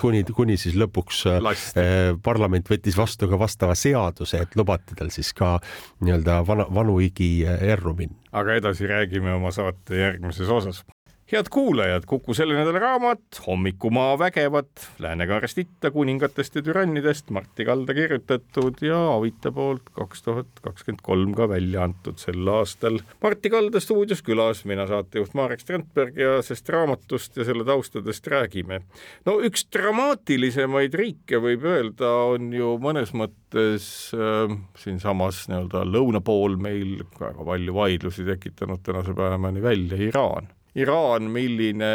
[0.00, 1.92] kuni, kuni siis lõpuks äh,
[2.24, 5.58] parlament võttis vastu ka vastava seaduse, et lubati tal siis ka
[6.00, 8.16] nii-öelda vana, vanuigi äh, erru minna.
[8.32, 10.84] aga edasi räägime oma saate järgmises osas
[11.32, 17.94] head kuulajad, Kuku selle nädala raamat Hommikumaa vägevad Lääne-Kaarest itta, kuningatest ja türannidest Martti Kalda
[17.96, 23.00] kirjutatud ja Avita poolt kaks tuhat kakskümmend kolm ka välja antud sel aastal.
[23.24, 28.82] Martti Kalda stuudios külas, mina saatejuht Marek Strandberg ja sest raamatust ja selle taustadest räägime.
[29.24, 36.60] no üks dramaatilisemaid riike võib öelda, on ju mõnes mõttes äh, siinsamas nii-öelda lõuna pool
[36.60, 41.88] meil väga palju vaidlusi tekitanud tänase päevani välja Iraan Iraan, milline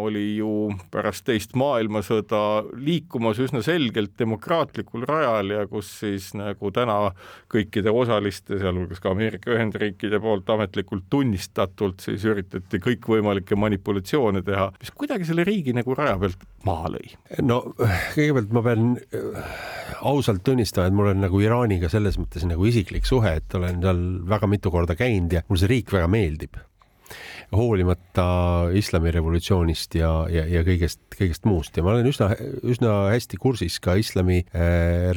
[0.00, 2.38] oli ju pärast teist maailmasõda
[2.80, 7.10] liikumas üsna selgelt demokraatlikul rajal ja kus siis nagu täna
[7.52, 14.96] kõikide osaliste, sealhulgas ka Ameerika Ühendriikide poolt ametlikult tunnistatult siis üritati kõikvõimalikke manipulatsioone teha, mis
[14.96, 17.12] kuidagi selle riigi nagu raja pealt maha lõi.
[17.44, 19.64] no kõigepealt ma pean äh,
[20.00, 24.06] ausalt tunnistama, et mul on nagu Iraaniga selles mõttes nagu isiklik suhe, et olen seal
[24.32, 26.64] väga mitu korda käinud ja mulle see riik väga meeldib
[27.56, 28.26] hoolimata
[28.74, 32.30] islamirevolutsioonist ja, ja, ja kõigest, kõigest muust ja ma olen üsna,
[32.66, 35.14] üsna hästi kursis ka islami äh,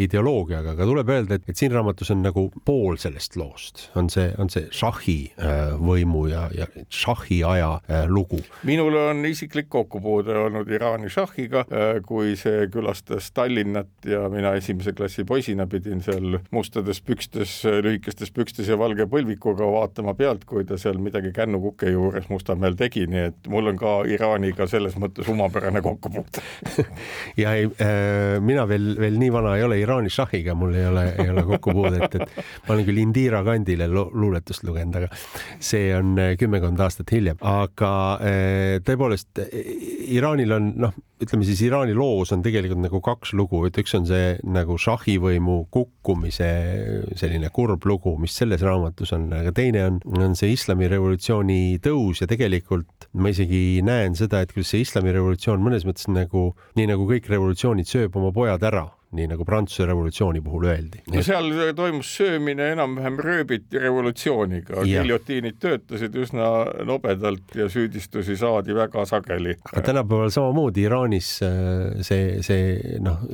[0.00, 4.30] ideoloogiaga, aga tuleb öelda, et, et siin raamatus on nagu pool sellest loost, on see,
[4.40, 8.40] on see šahhi äh, võimu ja, ja šahhi aja äh, lugu.
[8.68, 11.64] minul on isiklik kokkupuude olnud Iraani šahhiga,
[12.06, 18.68] kui see külastas Tallinnat ja mina esimese klassi poisina pidin seal mustades pükstes, lühikestes pükstes
[18.70, 23.48] ja valge põlvikuga vaatama pealt, kui ta seal midagi kännukuke juures Mustamäel tegi, nii et
[23.50, 26.42] mul on ka Iraaniga selles mõttes omapärane kokkupuute.
[27.40, 31.04] Ja ei äh,, mina veel, veel nii vana ei ole Iraani šahhiga, mul ei ole,
[31.18, 32.34] ei ole kokkupuudet, et
[32.66, 35.10] ma olen küll Indira Kandile luuletust lugenud, aga
[35.58, 39.42] see on äh, kümmekond aastat hiljem, aga äh, tõepoolest
[40.10, 44.06] Iraanil on noh, ütleme siis Iraani loos on tegelikult nagu kaks lugu, et üks on
[44.08, 46.50] see nagu šahhivõimu kukkumise
[47.20, 52.30] selline kurb lugu, mis selles raamatus on, aga teine on, on see islamirevolutsiooni tõus ja
[52.30, 57.28] tegelikult ma isegi näen seda, et kuidas see islamirevolutsioon mõnes mõttes nagu, nii nagu kõik
[57.32, 61.02] revolutsioonid, sööb oma pojad ära nii nagu Prantsuse revolutsiooni puhul öeldi.
[61.10, 66.50] no seal toimus söömine enam-vähem rööbiti revolutsiooniga, giljotiinid töötasid üsna
[66.86, 69.56] nobedalt ja süüdistusi saadi väga sageli.
[69.72, 73.26] aga tänapäeval samamoodi Iraanis äh, see, see noh,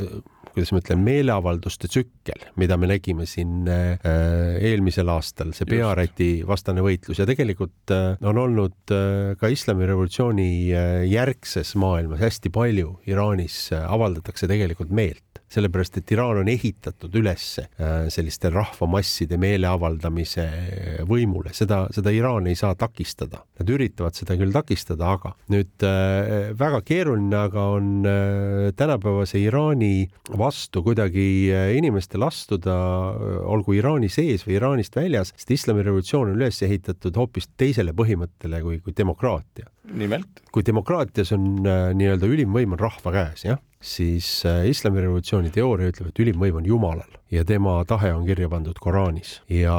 [0.56, 4.00] kuidas ma ütlen, meeleavalduste tsükkel, mida me nägime siin äh,
[4.64, 7.20] eelmisel aastal, see pearäti vastane võitlus.
[7.20, 8.94] Ja tegelikult äh, on olnud
[9.36, 10.48] ka islamirevolutsiooni
[11.10, 12.96] järgses maailmas hästi palju.
[13.10, 15.26] Iraanis avaldatakse tegelikult meelt.
[15.46, 20.46] Sellepärast et Iraan on ehitatud üles äh, selliste rahvamasside meeleavaldamise
[21.06, 23.44] võimule, seda, seda Iraan ei saa takistada.
[23.60, 30.08] Nad üritavad seda küll takistada, aga nüüd äh, väga keeruline aga on äh, tänapäevase Iraani
[30.46, 31.26] vastu kuidagi
[31.76, 32.76] inimestel astuda,
[33.44, 38.80] olgu Iraani sees või Iraanist väljas, sest islamirevolutsioon on üles ehitatud hoopis teisele põhimõttele kui,
[38.84, 39.70] kui demokraatia.
[39.92, 40.42] nimelt?
[40.52, 46.10] kui demokraatias on nii-öelda ülim võim on rahva käes, jah siis äh, islamirevolutsiooni teooria ütleb,
[46.10, 49.76] et ülim võim on Jumalal ja tema tahe on kirja pandud Koraanis ja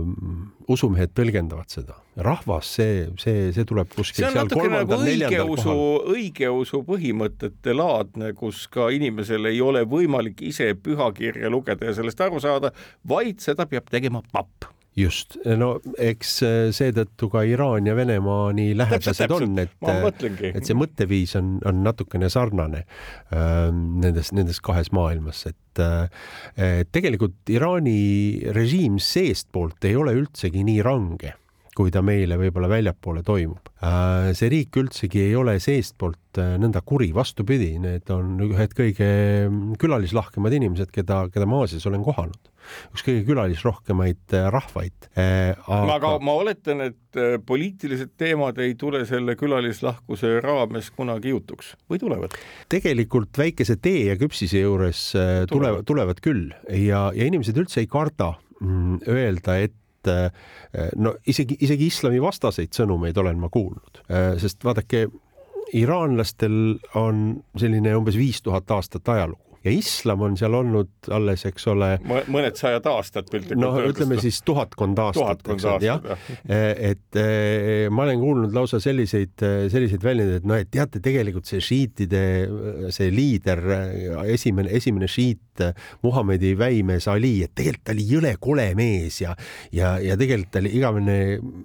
[0.00, 1.98] mm, usumehed tõlgendavad seda.
[2.16, 5.82] rahvas, see, see, see tuleb kuskil seal kolmandal, nagu neljandal kohal.
[6.14, 12.42] õigeusu põhimõtete laadne, kus ka inimesel ei ole võimalik ise pühakirja lugeda ja sellest aru
[12.42, 12.70] saada,
[13.08, 16.36] vaid seda peab tegema papp just, no eks
[16.76, 19.74] seetõttu ka Iraan ja Venemaa nii lähedased on, et,
[20.50, 27.54] et see mõtteviis on, on natukene sarnane äh, nendes, nendes kahes maailmas, et äh, tegelikult
[27.54, 31.34] Iraani režiim seestpoolt ei ole üldsegi nii range
[31.74, 33.70] kui ta meile võib-olla väljapoole toimub.
[33.82, 39.08] Äh, see riik üldsegi ei ole seestpoolt äh, nõnda kuri, vastupidi, need on ühed kõige
[39.82, 42.53] külalislahkemad inimesed, keda, keda ma Aasias olen kohanud.
[42.92, 45.08] Üks kõige külalisrohkemaid äh, rahvaid.
[45.14, 45.98] Aga....
[45.98, 51.74] aga ma oletan, et poliitilised teemad ei tule selle külalislahkuse raames kunagi jutuks.
[51.90, 52.34] Või tulevad?
[52.72, 55.06] tegelikult väikese tee ja küpsise juures
[55.50, 56.50] tulevad, tulevad küll.
[56.68, 62.74] Ja, ja inimesed üldse ei karda mm, öelda, et et no isegi, isegi islami vastaseid
[62.76, 64.02] sõnumeid olen ma kuulnud,
[64.40, 65.06] sest vaadake,
[65.72, 67.24] iraanlastel on
[67.58, 71.90] selline umbes viis tuhat aastat ajalugu ja islam on seal olnud alles, eks ole.
[72.04, 76.04] mõned sajad aastad piltlikult noh, ütleme siis tuhatkond aastat, eks ole, jah.
[76.44, 79.34] et eh, ma olen kuulnud lausa selliseid,
[79.72, 82.24] selliseid väljendeid, et noh, et teate, tegelikult see šiitide,
[82.94, 83.62] see liider,
[84.34, 85.53] esimene, esimene šiit,
[86.02, 89.34] Muhamedi väimees Ali, et tegelikult ta oli jõle kole mees ja,
[89.72, 91.18] ja, ja tegelikult ta oli igavene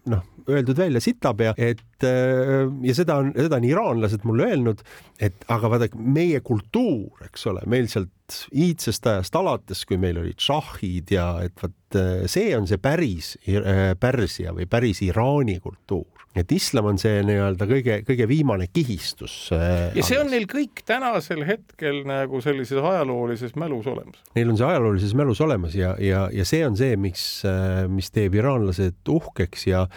[0.10, 4.82] noh öeldud välja sitapea, et äh, ja seda on, seda on iraanlased mulle öelnud,
[5.21, 8.10] et aga vaadake, meie kultuur, eks ole, meil sealt
[8.54, 13.36] iidsest ajast alates, kui meil olid šahhid ja et vot äh, see on see päris
[13.48, 19.34] äh, Pärsia või päris Iraani kultuur et islam on see nii-öelda kõige, kõige viimane kihistus.
[19.56, 24.22] Äh, ja see on neil kõik tänasel hetkel nagu sellises ajaloolises mälus olemas.
[24.38, 28.13] Neil on see ajaloolises mälus olemas ja, ja, ja see on see, miks, äh, mis
[28.15, 29.88] teeb iraanlased uhkeks ja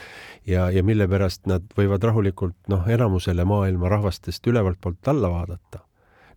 [0.48, 5.84] ja, ja mille pärast nad võivad rahulikult noh, enamusele maailma rahvastest ülevalt poolt alla vaadata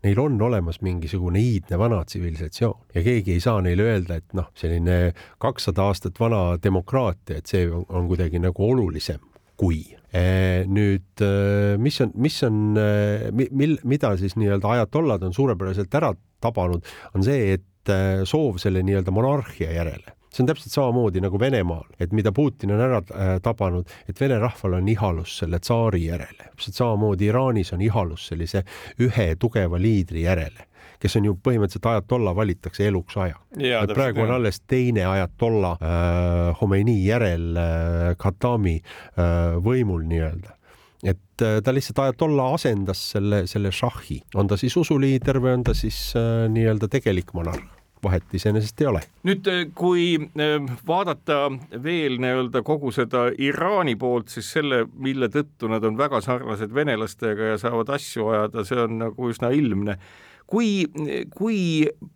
[0.04, 4.52] neil on olemas mingisugune iidne vana tsivilisatsioon ja keegi ei saa neile öelda, et noh,
[4.58, 9.24] selline kakssada aastat vana demokraatia, et see on, on kuidagi nagu olulisem
[9.60, 9.84] kui.
[10.16, 15.96] Eh, nüüd, eh, mis on, mis on, eh, mil, mida siis nii-öelda ajatollad on suurepäraselt
[16.00, 21.40] ära tabanud, on see, et soov selle nii-öelda monarhia järele see on täpselt samamoodi nagu
[21.40, 23.02] Venemaal, et mida Putin on ära
[23.44, 28.66] tabanud, et vene rahval on ihalus selle tsaari järele, täpselt samamoodi Iraanis on ihalus sellise
[29.00, 30.68] ühe tugeva liidri järele
[31.02, 33.38] kes on ju põhimõtteliselt ajatolla valitakse eluks aja.
[33.94, 40.56] praegu on alles teine ajatolla äh, Khomeini järel äh, Khatami äh, võimul nii-öelda.
[41.06, 45.68] Et äh, ta lihtsalt ajatolla asendas selle, selle šahhi, on ta siis usuliider või on
[45.68, 47.66] ta siis äh, nii-öelda tegelik monarh
[48.06, 49.02] vahet iseenesest ei ole.
[49.28, 50.56] nüüd, äh, kui äh,
[50.88, 51.40] vaadata
[51.84, 57.56] veel nii-öelda kogu seda Iraani poolt, siis selle, mille tõttu nad on väga sarnased venelastega
[57.56, 60.00] ja saavad asju ajada, see on nagu üsna ilmne
[60.50, 60.86] kui,
[61.36, 61.60] kui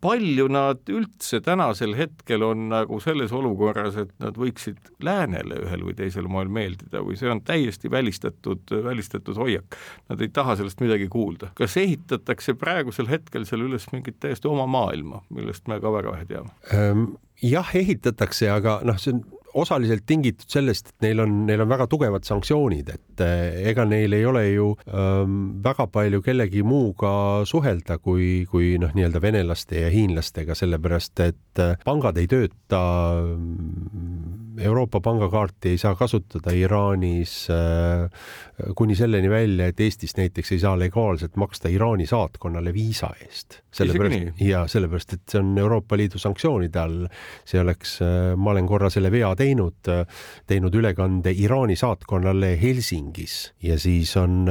[0.02, 5.96] palju nad üldse tänasel hetkel on nagu selles olukorras, et nad võiksid läänele ühel või
[5.98, 9.78] teisel moel meeldida või see on täiesti välistatud, välistatud hoiak.
[10.12, 11.52] Nad ei taha sellest midagi kuulda.
[11.56, 16.30] kas ehitatakse praegusel hetkel seal üles mingit täiesti oma maailma, millest me ka väga vähe
[16.30, 17.18] teame?
[17.42, 21.88] Jah, ehitatakse, aga noh, see on osaliselt tingitud sellest, et neil on, neil on väga
[21.90, 28.00] tugevad sanktsioonid, et eh, ega neil ei ole ju ähm, väga palju kellegi muuga suhelda
[28.04, 32.84] kui, kui noh, nii-öelda venelaste ja hiinlastega, sellepärast et äh, pangad ei tööta
[33.24, 38.10] ähm, Euroopa pangakaarti ei saa kasutada Iraanis äh,
[38.76, 43.60] kuni selleni välja, et Eestis näiteks ei saa legaalselt maksta Iraani saatkonnale viisa eest.
[43.72, 47.08] sellepärast ja sellepärast, et see on Euroopa Liidu sanktsioonide all.
[47.45, 50.06] see oleks, äh, ma olen korra selle vea teinud, äh,
[50.48, 54.45] teinud ülekande Iraani saatkonnale Helsingis ja siis on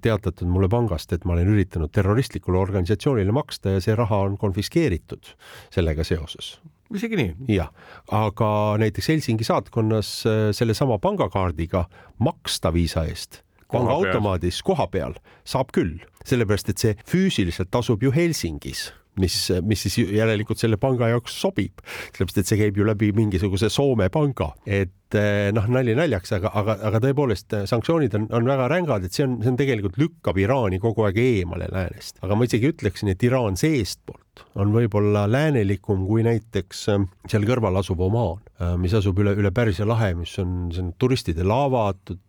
[0.00, 5.34] teatatud mulle pangast, et ma olen üritanud terroristlikule organisatsioonile maksta ja see raha on konfiskeeritud
[5.74, 6.58] sellega seoses
[6.94, 7.34] isegi nii?
[7.56, 7.72] jah,
[8.12, 11.84] aga näiteks Helsingi saatkonnas äh, sellesama pangakaardiga
[12.18, 18.88] maksta viisa eest pangaautomaadis koha peal saab küll, sellepärast et see füüsiliselt asub ju Helsingis
[19.22, 23.70] mis, mis siis järelikult selle panga jaoks sobib, sellepärast et see käib ju läbi mingisuguse
[23.72, 28.48] Soome panga, et eh, noh, nali naljaks, aga, aga, aga tõepoolest eh, sanktsioonid on, on
[28.48, 32.38] väga rängad, et see on, see on tegelikult lükkab Iraani kogu aeg eemale läänest, aga
[32.38, 38.02] ma isegi ütleksin, et Iraan seestpoolt on võib-olla läänelikum kui näiteks eh, seal kõrval asuv
[38.08, 38.42] Omaan,
[38.82, 42.22] mis asub üle, üle Pärsia lahe, mis on, see on turistidele avatud,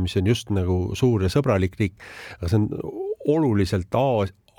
[0.00, 1.96] mis on just nagu suur ja sõbralik riik,
[2.40, 3.94] aga see on oluliselt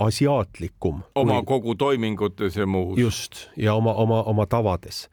[0.08, 1.02] asiaatlikum.
[1.16, 1.50] oma kui...
[1.54, 2.98] kogu toimingutes ja muus.
[3.00, 5.08] just, ja oma, oma, oma tavades.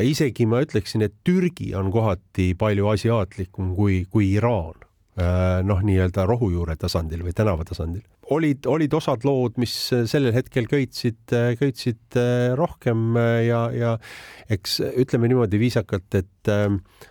[0.00, 4.78] isegi ma ütleksin, et Türgi on kohati palju asiaatlikum kui, kui Iraan
[5.66, 8.02] noh, nii-öelda rohujuure tasandil või tänava tasandil.
[8.30, 12.18] olid, olid osad lood, mis sellel hetkel köitsid, köitsid
[12.56, 13.96] rohkem ja, ja
[14.48, 16.52] eks ütleme niimoodi viisakalt, et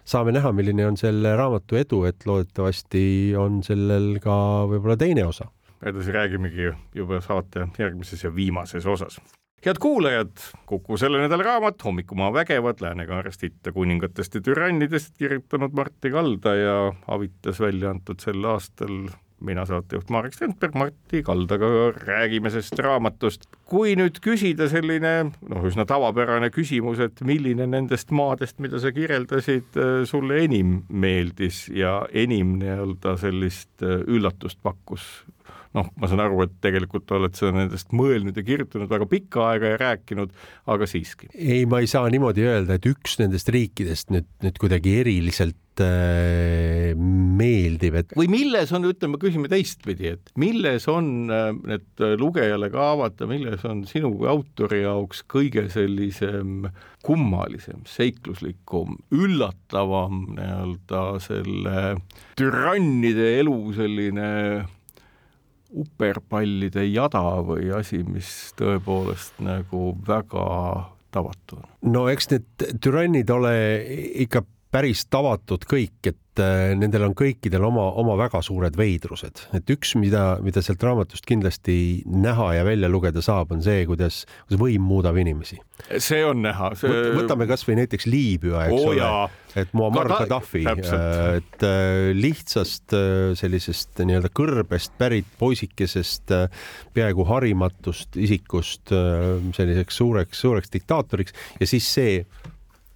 [0.07, 4.39] saame näha, milline on selle raamatu edu, et loodetavasti on sellel ka
[4.71, 5.51] võib-olla teine osa
[5.85, 9.19] edasi räägimegi juba saate järgmises ja viimases osas
[9.65, 10.31] head kuulajad,
[10.65, 16.93] Kuku selle nädala raamat Hommikumaa vägevad Lääne-Kaarest itta kuningatest ja türannidest kirjutanud Martti Kalda ja
[17.07, 19.09] Avitas välja antud sel aastal
[19.39, 23.45] mina saatejuht Marek Strandberg, Martti Kaldaga räägime sellest raamatust.
[23.65, 29.79] kui nüüd küsida selline noh, üsna tavapärane küsimus, et milline nendest maadest, mida sa kirjeldasid,
[30.09, 35.07] sulle enim meeldis ja enim nii-öelda sellist üllatust pakkus
[35.77, 39.73] noh, ma saan aru, et tegelikult oled sa nendest mõelnud ja kirjutanud väga pikka aega
[39.73, 40.33] ja rääkinud,
[40.73, 41.29] aga siiski.
[41.35, 46.95] ei, ma ei saa niimoodi öelda, et üks nendest riikidest nüüd, nüüd kuidagi eriliselt äh,
[46.97, 48.15] meeldib, et.
[48.17, 53.61] või milles on, ütleme, küsime teistpidi, et milles on äh, need lugejale ka avada, milles
[53.69, 56.65] on sinu kui autori jaoks kõige sellisem
[57.05, 61.79] kummalisem, seikluslikum, üllatavam nii-öelda selle
[62.41, 64.33] türannide elu selline
[65.69, 70.45] uperpallide jada või asi, mis tõepoolest nagu väga
[71.13, 71.67] tavatu on?
[71.93, 73.53] no eks need türannid ole
[74.25, 79.71] ikka päris tavatud kõik, et äh, nendel on kõikidel oma, oma väga suured veidrused, et
[79.73, 81.75] üks, mida, mida sealt raamatust kindlasti
[82.09, 85.59] näha ja välja lugeda saab, on see, kuidas, kuidas võim muudab inimesi.
[85.97, 87.13] see on näha see....
[87.17, 89.09] võtame kasvõi näiteks Liibüa, eks oh, ole,
[89.59, 90.83] et Muammar Gaddafi, äh,
[91.39, 92.97] et äh, lihtsast
[93.39, 96.33] sellisest nii-öelda kõrbest pärit poisikesest,
[96.95, 101.35] peaaegu harimatust isikust selliseks suureks, suureks diktaatoriks.
[101.59, 102.23] Ja siis see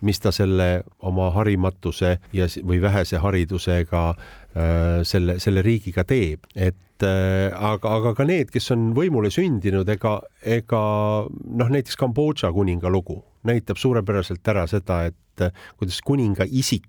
[0.04, 7.06] mis ta selle oma harimatuse ja, või vähese haridusega äh, selle, selle riigiga teeb, et
[7.08, 10.82] äh, aga, aga ka need, kes on võimule sündinud, ega, ega
[11.30, 16.88] noh, näiteks Kambodža kuninga lugu näitab suurepäraselt ära seda, et äh, kuidas kuninga isik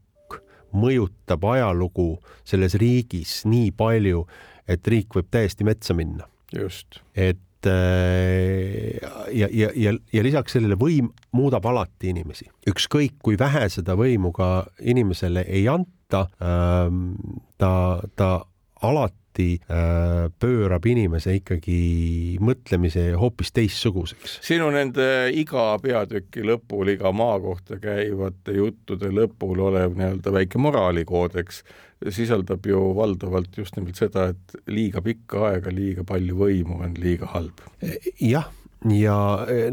[0.74, 4.24] mõjutab ajalugu selles riigis nii palju,
[4.68, 6.26] et riik võib täiesti metsa minna.
[6.54, 7.02] just.
[7.14, 8.98] et Äh,
[9.32, 14.32] ja, ja, ja, ja lisaks sellele võim muudab alati inimesi, ükskõik kui vähe seda võimu
[14.36, 17.14] ka inimesele ei anta, ähm,
[17.58, 18.30] ta, ta
[18.84, 19.23] alati
[19.68, 21.78] äh, pöörab inimese ikkagi
[22.44, 24.38] mõtlemise hoopis teistsuguseks.
[24.44, 31.64] sinu nende iga peatüki lõpul, iga maa kohta käivate juttude lõpul olev nii-öelda väike moraalikoodeks
[32.12, 37.30] sisaldab ju valdavalt just nimelt seda, et liiga pikka aega liiga palju võimu on liiga
[37.32, 37.64] halb.
[38.20, 38.50] jah
[38.92, 39.16] ja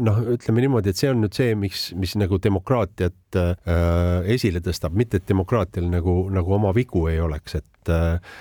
[0.00, 3.52] noh, ütleme niimoodi, et see on nüüd see, miks, mis nagu demokraatiat äh,
[4.32, 8.40] esile tõstab, mitte et demokraatial nagu, nagu oma vigu ei oleks, et äh,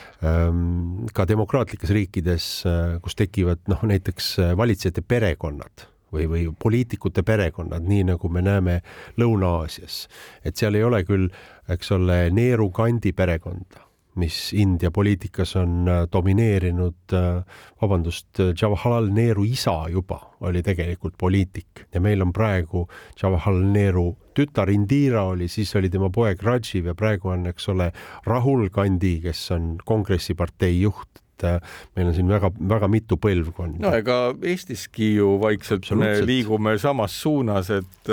[1.16, 7.86] ka demokraatlikes riikides äh,, kus tekivad noh, näiteks äh, valitsejate perekonnad või, või poliitikute perekonnad,
[7.88, 8.82] nii nagu me näeme
[9.20, 10.06] Lõuna-Aasias,
[10.48, 11.32] et seal ei ole küll,
[11.72, 17.44] eks ole, Neeru kandi perekonda mis India poliitikas on äh, domineerinud, äh,
[17.82, 21.86] vabandust, Jawaharlal Nehru isa juba oli tegelikult poliitik.
[21.94, 22.88] Ja meil on praegu
[23.22, 27.92] Jawaharlal Nehru tütar Indira oli, siis oli tema poeg Rajiv ja praegu on, eks ole,
[28.28, 31.08] Rahul Gandhi, kes on kongressipartei juht.
[31.44, 31.58] Äh,
[31.96, 33.80] meil on siin väga-väga mitu põlvkonda.
[33.82, 38.12] no ega Eestiski ju vaikselt me liigume samas suunas, et,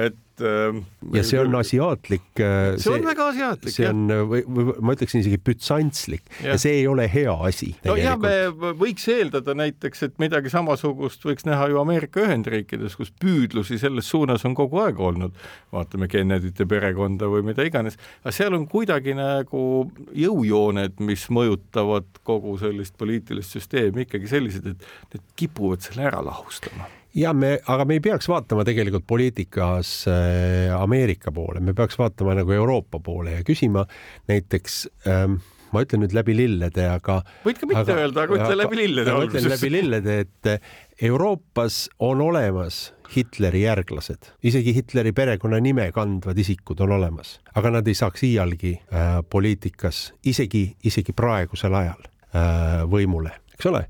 [0.00, 0.80] et et äh,
[1.14, 2.26] ja see on asiaatlik.
[2.40, 3.74] Äh, see on väga asiaatlik.
[3.74, 6.52] see on või, või ma ütleksin isegi bütsantslik ja.
[6.52, 7.72] ja see ei ole hea asi.
[7.86, 8.34] no ja me
[8.78, 14.44] võiks eeldada näiteks, et midagi samasugust võiks näha ju Ameerika Ühendriikides, kus püüdlusi selles suunas
[14.48, 15.36] on kogu aeg olnud.
[15.74, 19.64] vaatame Kennedyte perekonda või mida iganes, aga seal on kuidagi nagu
[20.16, 26.88] jõujooned, mis mõjutavad kogu sellist poliitilist süsteemi ikkagi sellised, et need kipuvad selle ära lahustama
[27.18, 32.36] ja me, aga me ei peaks vaatama tegelikult poliitikas äh, Ameerika poole, me peaks vaatama
[32.38, 33.84] nagu Euroopa poole ja küsima
[34.30, 35.40] näiteks ähm,
[35.72, 37.20] ma ütlen nüüd läbi lillede, aga.
[37.44, 41.86] võid ka mitte aga, öelda, aga ütle läbi lillede ma ütlen läbi lillede, et Euroopas
[42.04, 48.24] on olemas Hitleri järglased, isegi Hitleri perekonnanime kandvad isikud on olemas, aga nad ei saaks
[48.28, 53.84] iialgi äh, poliitikas, isegi, isegi praegusel ajal äh, võimule eks ole.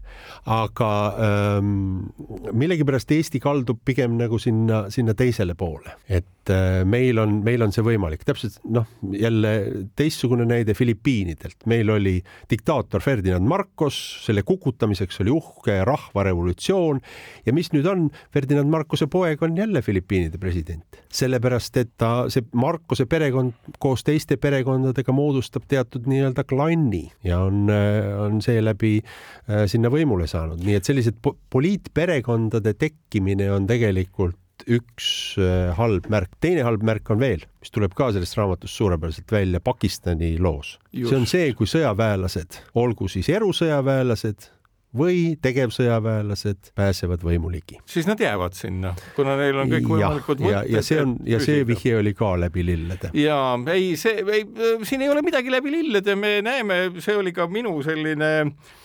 [0.49, 0.91] aga
[1.21, 2.09] ähm,
[2.57, 7.63] millegipärast Eesti kaldub pigem nagu sinna, sinna teisele poole, et et äh, meil on, meil
[7.65, 9.53] on see võimalik, täpselt noh, jälle
[9.99, 12.17] teistsugune näide Filipiinidelt, meil oli
[12.51, 17.01] diktaator Ferdinand Marcos, selle kukutamiseks oli uhke rahvarevolutsioon.
[17.47, 22.47] Ja mis nüüd on, Ferdinand Marcose poeg on jälle Filipiinide president, sellepärast et ta, see
[22.59, 29.67] Marcose perekond koos teiste perekondadega moodustab teatud nii-öelda klanni ja on, äh, on seeläbi äh,
[29.71, 34.37] sinna võimule saanud, nii et sellised po poliitperekondade tekkimine on tegelikult
[34.67, 39.33] üks äh, halb märk, teine halb märk on veel, mis tuleb ka sellest raamatust suurepäraselt
[39.33, 40.79] välja Pakistani loos.
[40.93, 44.51] see on see, kui sõjaväelased, olgu siis erusõjaväelased
[44.97, 47.77] või tegevsõjaväelased pääsevad võimu ligi.
[47.87, 50.55] siis nad jäävad sinna, kuna neil on kõikvõimalikud mõtted.
[50.55, 53.11] ja, ja see on ja see vihje oli ka läbi lillede.
[53.13, 53.37] ja
[53.73, 54.47] ei, see ei,
[54.89, 58.31] siin ei ole midagi läbi lillede, me näeme, see oli ka minu selline,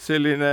[0.04, 0.51] selline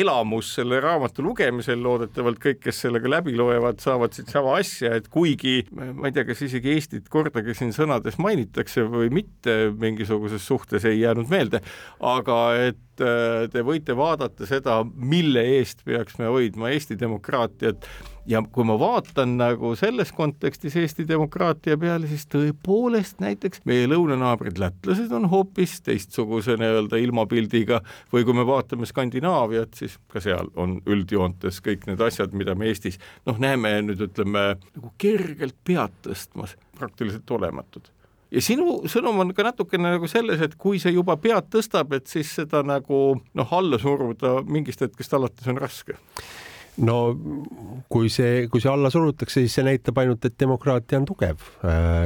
[0.00, 5.12] elamus selle raamatu lugemisel, loodetavalt kõik, kes sellega läbi loevad, saavad siit sama asja, et
[5.12, 10.88] kuigi ma ei tea, kas isegi Eestit kordagi siin sõnades mainitakse või mitte mingisuguses suhtes
[10.88, 11.60] ei jäänud meelde,
[12.00, 17.88] aga et Äh, te võite vaadata seda, mille eest peaks me hoidma Eesti demokraatiat.
[18.28, 24.60] Ja kui ma vaatan nagu selles kontekstis Eesti demokraatia peale, siis tõepoolest näiteks meie lõunanaabrid
[24.60, 27.80] lätlased on hoopis teistsuguse nii-öelda ilmapildiga.
[28.12, 32.68] Või kui me vaatame Skandinaaviat, siis ka seal on üldjoontes kõik need asjad, mida me
[32.68, 37.88] Eestis noh, näeme nüüd ütleme nagu kergelt pead tõstmas, praktiliselt olematud
[38.30, 42.06] ja sinu sõnum on ka natukene nagu selles, et kui see juba pead tõstab, et
[42.10, 45.98] siis seda nagu noh, alla suruda mingist hetkest alates on raske
[46.78, 46.98] no
[47.88, 51.44] kui see, kui see alla surutakse, siis see näitab ainult, et demokraatia on tugev.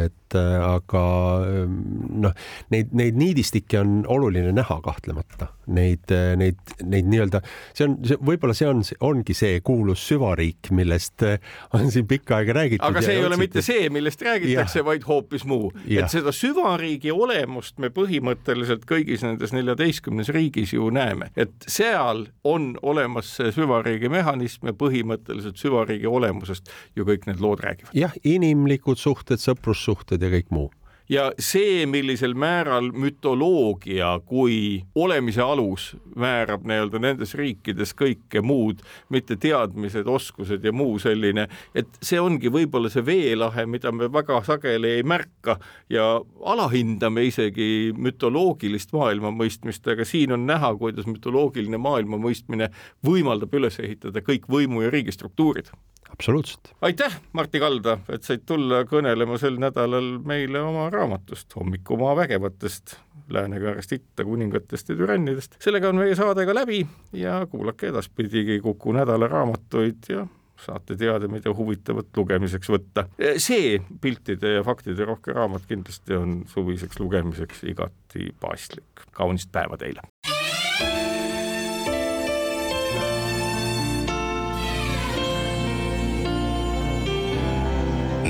[0.04, 1.04] et et äh, aga
[1.46, 1.76] ähm,
[2.22, 2.32] noh,
[2.72, 7.42] neid, neid niidistikke on oluline näha kahtlemata, neid, äh, neid, neid nii-öelda,
[7.76, 11.38] see on, see võib-olla see on, ongi see kuulus süvariik, millest äh,
[11.76, 12.86] on siin pikka aega räägitud.
[12.88, 15.72] aga see ei ole mitte see, millest räägitakse, vaid hoopis muu.
[15.86, 22.72] et seda süvariigi olemust me põhimõtteliselt kõigis nendes neljateistkümnes riigis ju näeme, et seal on
[22.82, 27.94] olemas see süvariigi mehhanism ja põhimõtteliselt süvariigi olemusest ju kõik need lood räägivad.
[27.96, 30.70] jah, inimlikud suhted, sõprussuhted ja kõik muu
[31.09, 38.82] ja see, millisel määral mütoloogia kui olemise alus määrab nii-öelda nendes riikides kõike muud,
[39.12, 44.42] mitte teadmised, oskused ja muu selline, et see ongi võib-olla see veelahe, mida me väga
[44.46, 45.59] sageli ei märka
[45.90, 52.70] ja alahindame isegi mütoloogilist maailmamõistmist, aga siin on näha, kuidas mütoloogiline maailmamõistmine
[53.07, 55.72] võimaldab üles ehitada kõik võimu ja riigistruktuurid
[56.12, 56.72] absoluutselt.
[56.80, 62.96] aitäh, Martti Kalda, et said tulla kõnelema sel nädalal meile oma raamatust Hommikumaa vägevatest
[63.32, 65.56] Lääne-Kaarest itta, kuningatest ja türannidest.
[65.62, 70.26] sellega on meie saade ka läbi ja kuulake edaspidigi Kuku nädala raamatuid ja
[70.62, 73.06] saate teada, mida huvitavat lugemiseks võtta.
[73.36, 79.06] see piltide ja faktide rohke raamat kindlasti on suviseks lugemiseks igati paslik.
[79.12, 80.06] kaunist päeva teile!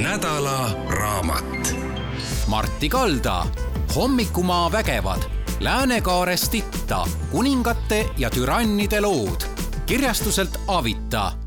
[0.03, 1.77] Nädala raamat.
[2.47, 3.47] Martti Kalda,
[3.95, 5.23] Hommikumaa vägevad,
[5.61, 9.41] Lääne-Kaarest itta, kuningate ja türannide lood
[9.87, 11.42] kirjastuselt Avita